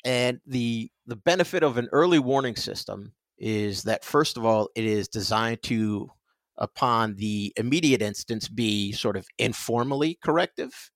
And 0.03 0.39
the 0.45 0.91
the 1.07 1.15
benefit 1.15 1.63
of 1.63 1.77
an 1.77 1.87
early 1.91 2.19
warning 2.19 2.55
system 2.55 3.13
is 3.37 3.83
that 3.83 4.05
first 4.05 4.37
of 4.37 4.45
all, 4.45 4.69
it 4.75 4.85
is 4.85 5.07
designed 5.07 5.63
to 5.63 6.09
upon 6.57 7.15
the 7.15 7.53
immediate 7.57 8.01
instance 8.01 8.47
be 8.47 8.91
sort 8.91 9.17
of 9.17 9.27
informally 9.37 10.17
corrective 10.23 10.91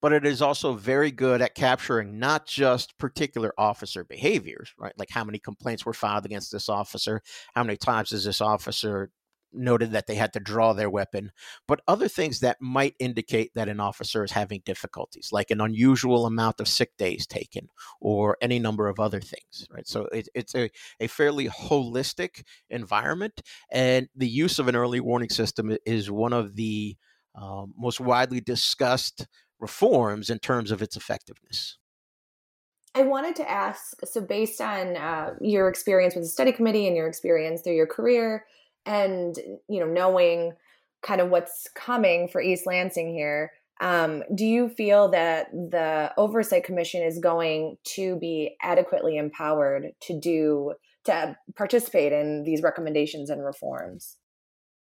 but 0.00 0.12
it 0.12 0.24
is 0.24 0.42
also 0.42 0.74
very 0.74 1.10
good 1.10 1.42
at 1.42 1.54
capturing 1.54 2.18
not 2.18 2.46
just 2.46 2.98
particular 2.98 3.52
officer 3.58 4.04
behaviors, 4.04 4.72
right? 4.78 4.92
Like 4.96 5.10
how 5.10 5.24
many 5.24 5.38
complaints 5.38 5.84
were 5.84 5.92
filed 5.92 6.24
against 6.24 6.52
this 6.52 6.68
officer, 6.68 7.20
how 7.54 7.64
many 7.64 7.76
times 7.76 8.10
has 8.10 8.24
this 8.24 8.40
officer 8.40 9.10
noted 9.52 9.92
that 9.92 10.06
they 10.06 10.14
had 10.14 10.32
to 10.34 10.40
draw 10.40 10.72
their 10.72 10.90
weapon, 10.90 11.32
but 11.66 11.80
other 11.88 12.08
things 12.08 12.40
that 12.40 12.58
might 12.60 12.94
indicate 12.98 13.50
that 13.54 13.68
an 13.68 13.80
officer 13.80 14.22
is 14.22 14.32
having 14.32 14.62
difficulties, 14.64 15.30
like 15.32 15.50
an 15.50 15.60
unusual 15.60 16.26
amount 16.26 16.60
of 16.60 16.68
sick 16.68 16.96
days 16.98 17.26
taken 17.26 17.68
or 18.00 18.36
any 18.40 18.58
number 18.58 18.88
of 18.88 19.00
other 19.00 19.20
things, 19.20 19.66
right? 19.70 19.86
So 19.86 20.04
it, 20.06 20.28
it's 20.34 20.54
a, 20.54 20.70
a 21.00 21.06
fairly 21.06 21.48
holistic 21.48 22.42
environment, 22.70 23.40
and 23.72 24.08
the 24.14 24.28
use 24.28 24.58
of 24.58 24.68
an 24.68 24.76
early 24.76 25.00
warning 25.00 25.30
system 25.30 25.76
is 25.86 26.10
one 26.10 26.32
of 26.32 26.54
the 26.54 26.96
um, 27.34 27.72
most 27.76 28.00
widely 28.00 28.40
discussed 28.40 29.26
reforms 29.58 30.30
in 30.30 30.38
terms 30.38 30.70
of 30.70 30.82
its 30.82 30.96
effectiveness. 30.96 31.78
I 32.94 33.02
wanted 33.02 33.36
to 33.36 33.48
ask 33.48 33.98
so, 34.04 34.20
based 34.20 34.60
on 34.60 34.96
uh, 34.96 35.34
your 35.40 35.68
experience 35.68 36.14
with 36.14 36.24
the 36.24 36.28
study 36.28 36.52
committee 36.52 36.86
and 36.86 36.96
your 36.96 37.06
experience 37.06 37.60
through 37.62 37.76
your 37.76 37.86
career, 37.86 38.44
and 38.86 39.36
you 39.68 39.80
know, 39.80 39.86
knowing 39.86 40.52
kind 41.02 41.20
of 41.20 41.30
what's 41.30 41.68
coming 41.74 42.28
for 42.28 42.40
East 42.40 42.66
Lansing 42.66 43.12
here, 43.12 43.52
um, 43.80 44.24
do 44.34 44.44
you 44.44 44.68
feel 44.68 45.08
that 45.10 45.50
the 45.52 46.12
oversight 46.16 46.64
commission 46.64 47.02
is 47.02 47.18
going 47.18 47.76
to 47.94 48.16
be 48.16 48.56
adequately 48.62 49.16
empowered 49.16 49.92
to 50.02 50.18
do 50.18 50.74
to 51.04 51.36
participate 51.56 52.12
in 52.12 52.42
these 52.42 52.62
recommendations 52.62 53.30
and 53.30 53.44
reforms? 53.44 54.17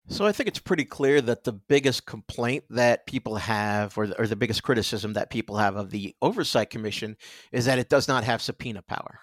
So 0.09 0.27
I 0.27 0.33
think 0.33 0.49
it's 0.49 0.59
pretty 0.59 0.85
clear 0.85 1.21
that 1.21 1.45
the 1.45 1.53
biggest 1.53 2.05
complaint 2.05 2.65
that 2.71 3.07
people 3.07 3.37
have, 3.37 3.97
or 3.97 4.09
the, 4.09 4.21
or 4.21 4.27
the 4.27 4.37
biggest 4.37 4.63
criticism 4.63 5.13
that 5.13 5.31
people 5.31 5.57
have 5.57 5.77
of 5.77 5.91
the 5.91 6.17
Oversight 6.21 6.71
Commission, 6.71 7.17
is 7.53 7.67
that 7.67 7.79
it 7.79 7.89
does 7.89 8.09
not 8.09 8.25
have 8.25 8.43
subpoena 8.43 8.83
power. 8.83 9.21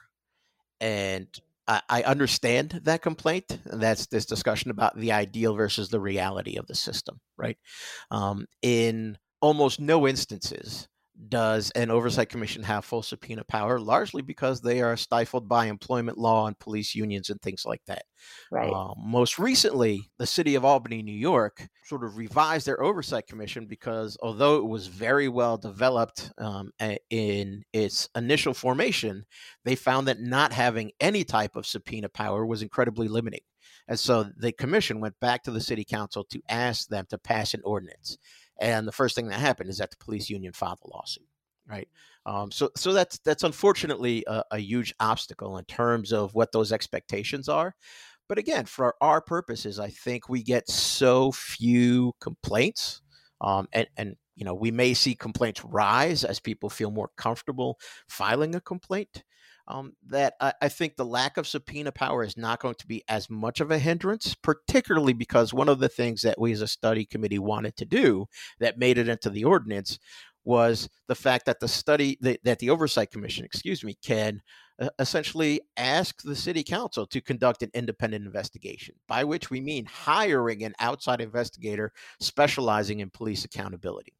And 0.79 1.27
I, 1.67 1.81
I 1.89 2.03
understand 2.03 2.81
that 2.83 3.01
complaint. 3.01 3.59
And 3.65 3.81
that's 3.81 4.05
this 4.07 4.25
discussion 4.25 4.71
about 4.71 4.97
the 4.97 5.11
ideal 5.11 5.55
versus 5.55 5.89
the 5.89 5.99
reality 5.99 6.57
of 6.57 6.67
the 6.67 6.75
system, 6.75 7.19
right? 7.35 7.57
Um, 8.09 8.47
in 8.61 9.17
almost 9.41 9.79
no 9.79 10.07
instances 10.07 10.87
does 11.29 11.71
an 11.71 11.89
oversight 11.89 12.29
commission 12.29 12.63
have 12.63 12.85
full 12.85 13.01
subpoena 13.01 13.43
power, 13.43 13.79
largely 13.79 14.21
because 14.21 14.61
they 14.61 14.81
are 14.81 14.95
stifled 14.95 15.47
by 15.47 15.65
employment 15.65 16.17
law 16.17 16.47
and 16.47 16.57
police 16.59 16.93
unions 16.95 17.29
and 17.29 17.41
things 17.41 17.63
like 17.65 17.81
that. 17.87 18.03
Right. 18.51 18.71
Uh, 18.71 18.93
most 18.97 19.39
recently, 19.39 20.09
the 20.17 20.27
city 20.27 20.55
of 20.55 20.65
Albany, 20.65 21.01
New 21.01 21.11
York, 21.11 21.67
sort 21.85 22.03
of 22.03 22.17
revised 22.17 22.67
their 22.67 22.81
oversight 22.81 23.27
commission 23.27 23.65
because 23.65 24.17
although 24.21 24.57
it 24.57 24.65
was 24.65 24.87
very 24.87 25.27
well 25.27 25.57
developed 25.57 26.31
um, 26.37 26.71
in 27.09 27.63
its 27.73 28.09
initial 28.15 28.53
formation, 28.53 29.25
they 29.65 29.75
found 29.75 30.07
that 30.07 30.19
not 30.19 30.53
having 30.53 30.91
any 30.99 31.23
type 31.23 31.55
of 31.55 31.65
subpoena 31.65 32.09
power 32.09 32.45
was 32.45 32.61
incredibly 32.61 33.07
limiting. 33.07 33.41
And 33.87 33.99
so 33.99 34.25
the 34.37 34.51
commission 34.51 34.99
went 34.99 35.19
back 35.19 35.43
to 35.43 35.51
the 35.51 35.61
city 35.61 35.85
council 35.85 36.25
to 36.25 36.41
ask 36.49 36.89
them 36.89 37.05
to 37.09 37.17
pass 37.17 37.53
an 37.53 37.61
ordinance. 37.63 38.17
And 38.59 38.87
the 38.87 38.91
first 38.91 39.15
thing 39.15 39.27
that 39.27 39.39
happened 39.39 39.69
is 39.69 39.77
that 39.77 39.91
the 39.91 39.97
police 39.97 40.29
union 40.29 40.53
filed 40.53 40.79
a 40.83 40.89
lawsuit, 40.89 41.27
right? 41.67 41.87
Um, 42.25 42.51
so, 42.51 42.69
so 42.75 42.93
that's 42.93 43.19
that's 43.19 43.43
unfortunately 43.43 44.23
a, 44.27 44.43
a, 44.51 44.59
huge 44.59 44.93
obstacle 44.99 45.57
in 45.57 45.65
terms 45.65 46.11
of 46.11 46.35
what 46.35 46.51
those 46.51 46.71
expectations 46.71 47.47
are. 47.47 47.73
But 48.27 48.37
again, 48.37 48.65
for 48.65 48.95
our 48.99 49.21
purposes, 49.21 49.79
I 49.79 49.89
think 49.89 50.27
we 50.27 50.43
get 50.43 50.69
so 50.69 51.31
few 51.31 52.13
complaints, 52.19 53.01
um, 53.39 53.67
and 53.71 53.87
and 53.95 54.15
you 54.35 54.43
know 54.43 54.53
we 54.53 54.71
may 54.71 54.93
see 54.93 55.15
complaints 55.15 55.63
rise 55.63 56.25
as 56.25 56.41
people 56.41 56.69
feel 56.69 56.91
more 56.91 57.11
comfortable 57.15 57.79
filing 58.09 58.55
a 58.55 58.61
complaint. 58.61 59.23
Um, 59.67 59.93
that 60.07 60.35
I, 60.39 60.53
I, 60.61 60.69
think 60.69 60.95
the 60.95 61.05
lack 61.05 61.37
of 61.37 61.47
subpoena 61.47 61.91
power 61.91 62.23
is 62.23 62.37
not 62.37 62.61
going 62.61 62.75
to 62.75 62.87
be 62.87 63.03
as 63.09 63.29
much 63.29 63.59
of 63.59 63.69
a 63.69 63.79
hindrance, 63.79 64.33
particularly 64.33 65.13
because 65.13 65.53
one 65.53 65.69
of 65.69 65.79
the 65.79 65.89
things 65.89 66.21
that 66.21 66.39
we 66.39 66.51
as 66.53 66.61
a 66.61 66.67
study 66.67 67.05
committee 67.05 67.39
wanted 67.39 67.75
to 67.77 67.85
do 67.85 68.27
that 68.59 68.79
made 68.79 68.97
it 68.97 69.09
into 69.09 69.29
the 69.29 69.43
ordinance 69.43 69.99
was 70.45 70.87
the 71.09 71.15
fact 71.15 71.45
that 71.45 71.59
the 71.59 71.67
study 71.67 72.17
that, 72.21 72.39
that 72.45 72.59
the 72.59 72.69
oversight 72.69 73.11
commission 73.11 73.43
excuse 73.43 73.83
me 73.83 73.97
can 74.01 74.41
uh, 74.79 74.87
essentially 74.97 75.59
ask 75.75 76.21
the 76.21 76.37
city 76.37 76.63
council 76.63 77.05
to 77.05 77.19
conduct 77.19 77.63
an 77.63 77.71
independent 77.73 78.25
investigation 78.25 78.95
by 79.09 79.25
which 79.25 79.49
we 79.49 79.59
mean 79.59 79.85
hiring 79.85 80.63
an 80.63 80.73
outside 80.79 81.19
investigator 81.19 81.91
specializing 82.21 83.01
in 83.01 83.09
police 83.09 83.43
accountability 83.43 84.13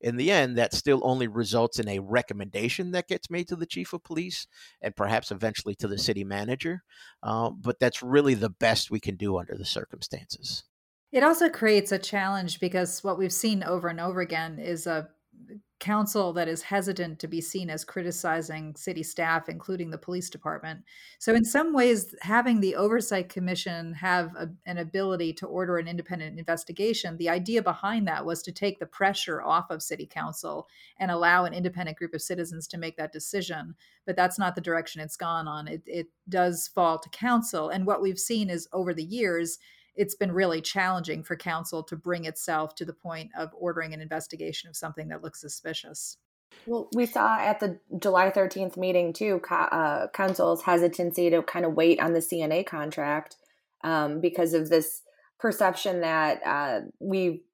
in 0.00 0.16
the 0.16 0.30
end, 0.30 0.56
that 0.56 0.74
still 0.74 1.00
only 1.04 1.28
results 1.28 1.78
in 1.78 1.88
a 1.88 1.98
recommendation 1.98 2.92
that 2.92 3.08
gets 3.08 3.30
made 3.30 3.48
to 3.48 3.56
the 3.56 3.66
chief 3.66 3.92
of 3.92 4.02
police 4.02 4.46
and 4.80 4.96
perhaps 4.96 5.30
eventually 5.30 5.74
to 5.76 5.88
the 5.88 5.98
city 5.98 6.24
manager. 6.24 6.82
Uh, 7.22 7.50
but 7.50 7.78
that's 7.78 8.02
really 8.02 8.34
the 8.34 8.50
best 8.50 8.90
we 8.90 9.00
can 9.00 9.16
do 9.16 9.38
under 9.38 9.56
the 9.56 9.64
circumstances. 9.64 10.64
It 11.12 11.22
also 11.22 11.48
creates 11.48 11.92
a 11.92 11.98
challenge 11.98 12.60
because 12.60 13.02
what 13.02 13.18
we've 13.18 13.32
seen 13.32 13.62
over 13.64 13.88
and 13.88 14.00
over 14.00 14.20
again 14.20 14.58
is 14.58 14.86
a 14.86 15.08
council 15.80 16.32
that 16.34 16.46
is 16.46 16.62
hesitant 16.62 17.18
to 17.18 17.26
be 17.26 17.40
seen 17.40 17.70
as 17.70 17.84
criticizing 17.84 18.74
city 18.76 19.02
staff, 19.02 19.48
including 19.48 19.90
the 19.90 19.98
police 19.98 20.28
department. 20.28 20.84
So, 21.18 21.34
in 21.34 21.44
some 21.44 21.72
ways, 21.72 22.14
having 22.20 22.60
the 22.60 22.76
oversight 22.76 23.28
commission 23.28 23.94
have 23.94 24.34
a, 24.36 24.50
an 24.66 24.78
ability 24.78 25.32
to 25.34 25.46
order 25.46 25.78
an 25.78 25.88
independent 25.88 26.38
investigation, 26.38 27.16
the 27.16 27.30
idea 27.30 27.62
behind 27.62 28.06
that 28.08 28.24
was 28.24 28.42
to 28.42 28.52
take 28.52 28.78
the 28.78 28.86
pressure 28.86 29.42
off 29.42 29.70
of 29.70 29.82
city 29.82 30.06
council 30.06 30.68
and 30.98 31.10
allow 31.10 31.44
an 31.44 31.54
independent 31.54 31.96
group 31.96 32.14
of 32.14 32.22
citizens 32.22 32.66
to 32.68 32.78
make 32.78 32.96
that 32.96 33.12
decision. 33.12 33.74
But 34.06 34.16
that's 34.16 34.38
not 34.38 34.54
the 34.54 34.60
direction 34.60 35.00
it's 35.00 35.16
gone 35.16 35.48
on. 35.48 35.66
It, 35.66 35.82
it 35.86 36.06
does 36.28 36.68
fall 36.68 36.98
to 36.98 37.08
council. 37.08 37.70
And 37.70 37.86
what 37.86 38.02
we've 38.02 38.18
seen 38.18 38.50
is 38.50 38.68
over 38.72 38.92
the 38.92 39.04
years, 39.04 39.58
it's 39.96 40.14
been 40.14 40.32
really 40.32 40.60
challenging 40.60 41.22
for 41.22 41.36
council 41.36 41.82
to 41.84 41.96
bring 41.96 42.24
itself 42.24 42.74
to 42.76 42.84
the 42.84 42.92
point 42.92 43.30
of 43.36 43.50
ordering 43.58 43.92
an 43.94 44.00
investigation 44.00 44.68
of 44.68 44.76
something 44.76 45.08
that 45.08 45.22
looks 45.22 45.40
suspicious. 45.40 46.16
Well, 46.66 46.88
we 46.94 47.06
saw 47.06 47.38
at 47.38 47.60
the 47.60 47.78
July 47.98 48.30
13th 48.30 48.76
meeting 48.76 49.12
too, 49.12 49.40
uh, 49.50 50.08
council's 50.08 50.62
hesitancy 50.62 51.30
to 51.30 51.42
kind 51.42 51.64
of 51.64 51.74
wait 51.74 52.00
on 52.00 52.12
the 52.12 52.20
CNA 52.20 52.66
contract 52.66 53.36
um, 53.82 54.20
because 54.20 54.52
of 54.52 54.68
this 54.68 55.02
perception 55.38 56.00
that 56.02 56.40
uh, 56.44 56.80
we, 56.98 57.44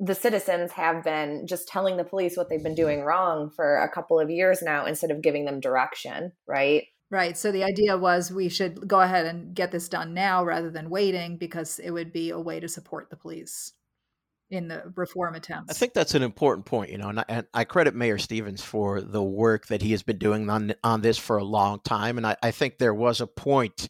the 0.00 0.14
citizens, 0.14 0.72
have 0.72 1.04
been 1.04 1.46
just 1.46 1.68
telling 1.68 1.96
the 1.96 2.04
police 2.04 2.36
what 2.36 2.48
they've 2.48 2.62
been 2.62 2.74
doing 2.74 3.02
wrong 3.02 3.50
for 3.50 3.76
a 3.76 3.90
couple 3.90 4.18
of 4.18 4.30
years 4.30 4.62
now 4.62 4.86
instead 4.86 5.10
of 5.10 5.22
giving 5.22 5.44
them 5.44 5.60
direction, 5.60 6.32
right? 6.46 6.84
Right. 7.10 7.38
So 7.38 7.52
the 7.52 7.62
idea 7.62 7.96
was 7.96 8.32
we 8.32 8.48
should 8.48 8.88
go 8.88 9.00
ahead 9.00 9.26
and 9.26 9.54
get 9.54 9.70
this 9.70 9.88
done 9.88 10.12
now 10.12 10.44
rather 10.44 10.70
than 10.70 10.90
waiting 10.90 11.36
because 11.36 11.78
it 11.78 11.90
would 11.90 12.12
be 12.12 12.30
a 12.30 12.40
way 12.40 12.58
to 12.58 12.68
support 12.68 13.10
the 13.10 13.16
police 13.16 13.72
in 14.50 14.68
the 14.68 14.92
reform 14.96 15.34
attempts. 15.34 15.70
I 15.70 15.74
think 15.74 15.92
that's 15.92 16.14
an 16.14 16.22
important 16.22 16.66
point, 16.66 16.90
you 16.90 16.98
know, 16.98 17.08
and 17.08 17.20
I, 17.20 17.24
and 17.28 17.46
I, 17.54 17.64
credit 17.64 17.94
Mayor 17.94 18.18
Stephens 18.18 18.62
for 18.62 19.00
the 19.00 19.22
work 19.22 19.66
that 19.66 19.82
he 19.82 19.92
has 19.92 20.02
been 20.02 20.18
doing 20.18 20.48
on 20.50 20.74
on 20.84 21.00
this 21.00 21.18
for 21.18 21.36
a 21.36 21.44
long 21.44 21.80
time. 21.84 22.16
And 22.16 22.26
I, 22.26 22.36
I 22.42 22.50
think 22.50 22.78
there 22.78 22.94
was 22.94 23.20
a 23.20 23.26
point 23.26 23.88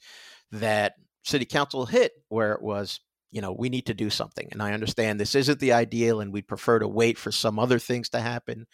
that 0.52 0.94
City 1.24 1.44
Council 1.44 1.86
hit 1.86 2.12
where 2.28 2.52
it 2.52 2.62
was, 2.62 3.00
you 3.30 3.40
know, 3.40 3.52
we 3.52 3.68
need 3.68 3.86
to 3.86 3.94
do 3.94 4.08
something. 4.08 4.48
And 4.52 4.62
I 4.62 4.72
understand 4.72 5.18
this 5.18 5.34
isn't 5.34 5.60
the 5.60 5.72
ideal, 5.72 6.20
and 6.20 6.32
we'd 6.32 6.48
prefer 6.48 6.78
to 6.78 6.88
wait 6.88 7.18
for 7.18 7.32
some 7.32 7.58
other 7.58 7.78
things 7.78 8.08
to 8.10 8.20
happen 8.20 8.66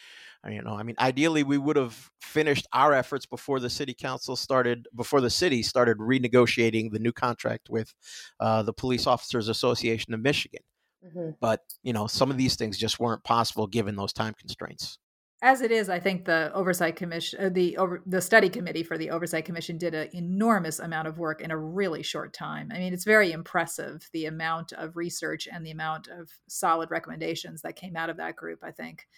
you 0.48 0.62
know 0.62 0.74
i 0.74 0.82
mean 0.82 0.96
ideally 0.98 1.42
we 1.42 1.58
would 1.58 1.76
have 1.76 2.10
finished 2.20 2.66
our 2.72 2.92
efforts 2.92 3.26
before 3.26 3.60
the 3.60 3.70
city 3.70 3.94
council 3.94 4.36
started 4.36 4.88
before 4.94 5.20
the 5.20 5.30
city 5.30 5.62
started 5.62 5.98
renegotiating 5.98 6.90
the 6.90 6.98
new 6.98 7.12
contract 7.12 7.68
with 7.70 7.94
uh, 8.40 8.62
the 8.62 8.72
police 8.72 9.06
officers 9.06 9.48
association 9.48 10.14
of 10.14 10.20
michigan 10.20 10.62
mm-hmm. 11.04 11.30
but 11.40 11.60
you 11.82 11.92
know 11.92 12.06
some 12.06 12.30
of 12.30 12.36
these 12.36 12.56
things 12.56 12.76
just 12.76 12.98
weren't 12.98 13.22
possible 13.24 13.66
given 13.66 13.96
those 13.96 14.12
time 14.12 14.34
constraints 14.38 14.98
as 15.44 15.60
it 15.60 15.72
is, 15.72 15.88
I 15.88 15.98
think 15.98 16.24
the 16.24 16.52
oversight 16.54 16.94
commission, 16.94 17.44
uh, 17.44 17.48
the 17.48 17.76
over, 17.76 18.00
the 18.06 18.20
study 18.20 18.48
committee 18.48 18.84
for 18.84 18.96
the 18.96 19.10
oversight 19.10 19.44
commission 19.44 19.76
did 19.76 19.92
an 19.92 20.08
enormous 20.12 20.78
amount 20.78 21.08
of 21.08 21.18
work 21.18 21.40
in 21.40 21.50
a 21.50 21.58
really 21.58 22.04
short 22.04 22.32
time. 22.32 22.70
I 22.72 22.78
mean, 22.78 22.94
it's 22.94 23.02
very 23.02 23.32
impressive 23.32 24.08
the 24.12 24.26
amount 24.26 24.72
of 24.72 24.96
research 24.96 25.48
and 25.52 25.66
the 25.66 25.72
amount 25.72 26.06
of 26.06 26.30
solid 26.48 26.92
recommendations 26.92 27.62
that 27.62 27.74
came 27.74 27.96
out 27.96 28.08
of 28.08 28.18
that 28.18 28.36
group. 28.36 28.60
I 28.62 28.70
think 28.70 29.08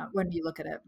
uh, 0.00 0.06
when 0.12 0.30
you 0.30 0.42
look 0.44 0.60
at 0.60 0.66
it. 0.66 0.80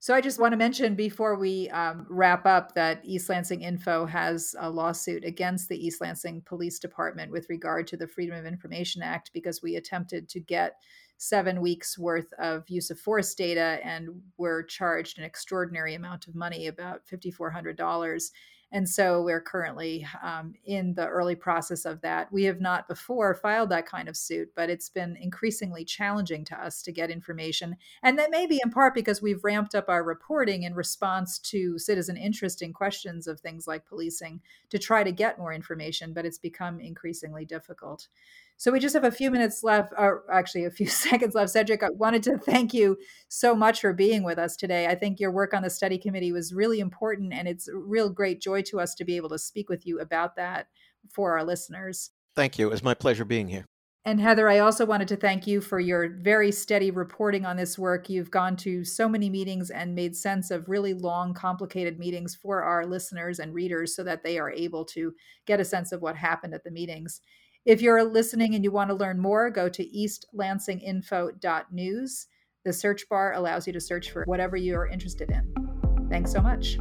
So 0.00 0.14
I 0.14 0.20
just 0.20 0.38
want 0.38 0.52
to 0.52 0.56
mention 0.56 0.94
before 0.94 1.36
we 1.36 1.68
um, 1.70 2.06
wrap 2.08 2.46
up 2.46 2.72
that 2.74 3.00
East 3.04 3.28
Lansing 3.28 3.62
Info 3.62 4.06
has 4.06 4.54
a 4.60 4.70
lawsuit 4.70 5.24
against 5.24 5.68
the 5.68 5.76
East 5.76 6.00
Lansing 6.00 6.42
Police 6.46 6.78
Department 6.78 7.32
with 7.32 7.48
regard 7.48 7.88
to 7.88 7.96
the 7.96 8.06
Freedom 8.06 8.36
of 8.36 8.46
Information 8.46 9.02
Act 9.02 9.32
because 9.34 9.60
we 9.60 9.74
attempted 9.74 10.28
to 10.28 10.40
get 10.40 10.76
seven 11.16 11.60
weeks 11.60 11.98
worth 11.98 12.32
of 12.38 12.62
use 12.68 12.90
of 12.90 13.00
force 13.00 13.34
data 13.34 13.80
and 13.82 14.08
were 14.36 14.62
charged 14.62 15.18
an 15.18 15.24
extraordinary 15.24 15.96
amount 15.96 16.28
of 16.28 16.36
money, 16.36 16.68
about 16.68 17.00
$5,400 17.12 18.30
and 18.70 18.88
so 18.88 19.22
we're 19.22 19.40
currently 19.40 20.06
um, 20.22 20.52
in 20.64 20.94
the 20.94 21.06
early 21.06 21.34
process 21.34 21.86
of 21.86 22.02
that. 22.02 22.30
We 22.30 22.44
have 22.44 22.60
not 22.60 22.86
before 22.86 23.34
filed 23.34 23.70
that 23.70 23.86
kind 23.86 24.08
of 24.08 24.16
suit, 24.16 24.50
but 24.54 24.68
it's 24.68 24.90
been 24.90 25.16
increasingly 25.20 25.84
challenging 25.86 26.44
to 26.46 26.62
us 26.62 26.82
to 26.82 26.92
get 26.92 27.10
information. 27.10 27.76
And 28.02 28.18
that 28.18 28.30
may 28.30 28.46
be 28.46 28.60
in 28.62 28.70
part 28.70 28.94
because 28.94 29.22
we've 29.22 29.42
ramped 29.42 29.74
up 29.74 29.88
our 29.88 30.04
reporting 30.04 30.64
in 30.64 30.74
response 30.74 31.38
to 31.38 31.78
citizen 31.78 32.18
interest 32.18 32.60
in 32.60 32.74
questions 32.74 33.26
of 33.26 33.40
things 33.40 33.66
like 33.66 33.86
policing 33.86 34.40
to 34.68 34.78
try 34.78 35.02
to 35.02 35.12
get 35.12 35.38
more 35.38 35.54
information, 35.54 36.12
but 36.12 36.26
it's 36.26 36.38
become 36.38 36.78
increasingly 36.78 37.46
difficult. 37.46 38.08
So 38.58 38.72
we 38.72 38.80
just 38.80 38.94
have 38.94 39.04
a 39.04 39.12
few 39.12 39.30
minutes 39.30 39.62
left, 39.62 39.92
or 39.96 40.24
actually 40.30 40.64
a 40.64 40.70
few 40.70 40.86
seconds 40.88 41.34
left. 41.34 41.54
Cedrick, 41.54 41.82
I 41.82 41.90
wanted 41.90 42.24
to 42.24 42.36
thank 42.38 42.74
you 42.74 42.98
so 43.28 43.54
much 43.54 43.80
for 43.80 43.92
being 43.92 44.24
with 44.24 44.38
us 44.38 44.56
today. 44.56 44.88
I 44.88 44.96
think 44.96 45.20
your 45.20 45.30
work 45.30 45.54
on 45.54 45.62
the 45.62 45.70
study 45.70 45.96
committee 45.96 46.32
was 46.32 46.52
really 46.52 46.80
important, 46.80 47.32
and 47.32 47.46
it's 47.46 47.68
a 47.68 47.76
real 47.76 48.10
great 48.10 48.40
joy 48.40 48.62
to 48.62 48.80
us 48.80 48.94
to 48.96 49.04
be 49.04 49.16
able 49.16 49.28
to 49.30 49.38
speak 49.38 49.68
with 49.68 49.86
you 49.86 50.00
about 50.00 50.34
that 50.36 50.66
for 51.08 51.38
our 51.38 51.44
listeners. 51.44 52.10
Thank 52.34 52.58
you. 52.58 52.66
It 52.66 52.72
was 52.72 52.82
my 52.82 52.94
pleasure 52.94 53.24
being 53.24 53.48
here. 53.48 53.64
And 54.04 54.20
Heather, 54.20 54.48
I 54.48 54.60
also 54.60 54.86
wanted 54.86 55.08
to 55.08 55.16
thank 55.16 55.46
you 55.46 55.60
for 55.60 55.78
your 55.78 56.16
very 56.20 56.50
steady 56.50 56.90
reporting 56.90 57.44
on 57.44 57.56
this 57.56 57.78
work. 57.78 58.08
You've 58.08 58.30
gone 58.30 58.56
to 58.56 58.82
so 58.82 59.08
many 59.08 59.28
meetings 59.28 59.70
and 59.70 59.94
made 59.94 60.16
sense 60.16 60.50
of 60.50 60.68
really 60.68 60.94
long, 60.94 61.34
complicated 61.34 61.98
meetings 61.98 62.34
for 62.34 62.62
our 62.62 62.86
listeners 62.86 63.38
and 63.38 63.52
readers 63.52 63.94
so 63.94 64.02
that 64.04 64.24
they 64.24 64.38
are 64.38 64.50
able 64.50 64.84
to 64.86 65.12
get 65.46 65.60
a 65.60 65.64
sense 65.64 65.92
of 65.92 66.00
what 66.00 66.16
happened 66.16 66.54
at 66.54 66.64
the 66.64 66.70
meetings. 66.70 67.20
If 67.64 67.82
you're 67.82 68.04
listening 68.04 68.54
and 68.54 68.62
you 68.64 68.70
want 68.70 68.90
to 68.90 68.94
learn 68.94 69.18
more, 69.18 69.50
go 69.50 69.68
to 69.68 69.84
eastlansinginfo.news. 69.84 72.26
The 72.64 72.72
search 72.72 73.08
bar 73.08 73.32
allows 73.34 73.66
you 73.66 73.72
to 73.72 73.80
search 73.80 74.10
for 74.10 74.24
whatever 74.24 74.56
you're 74.56 74.86
interested 74.86 75.30
in. 75.30 76.08
Thanks 76.10 76.32
so 76.32 76.40
much. 76.40 76.78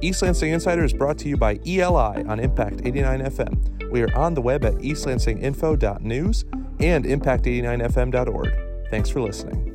East 0.00 0.22
Lansing 0.22 0.52
Insider 0.52 0.84
is 0.84 0.92
brought 0.92 1.18
to 1.18 1.28
you 1.28 1.36
by 1.36 1.60
ELI 1.64 2.24
on 2.26 2.40
Impact 2.40 2.82
89 2.84 3.20
FM. 3.20 3.92
We 3.92 4.02
are 4.02 4.12
on 4.16 4.34
the 4.34 4.42
web 4.42 4.64
at 4.64 4.74
eastlansinginfo.news 4.74 6.44
and 6.80 7.04
impact89fm.org. 7.04 8.90
Thanks 8.90 9.08
for 9.08 9.20
listening. 9.20 9.71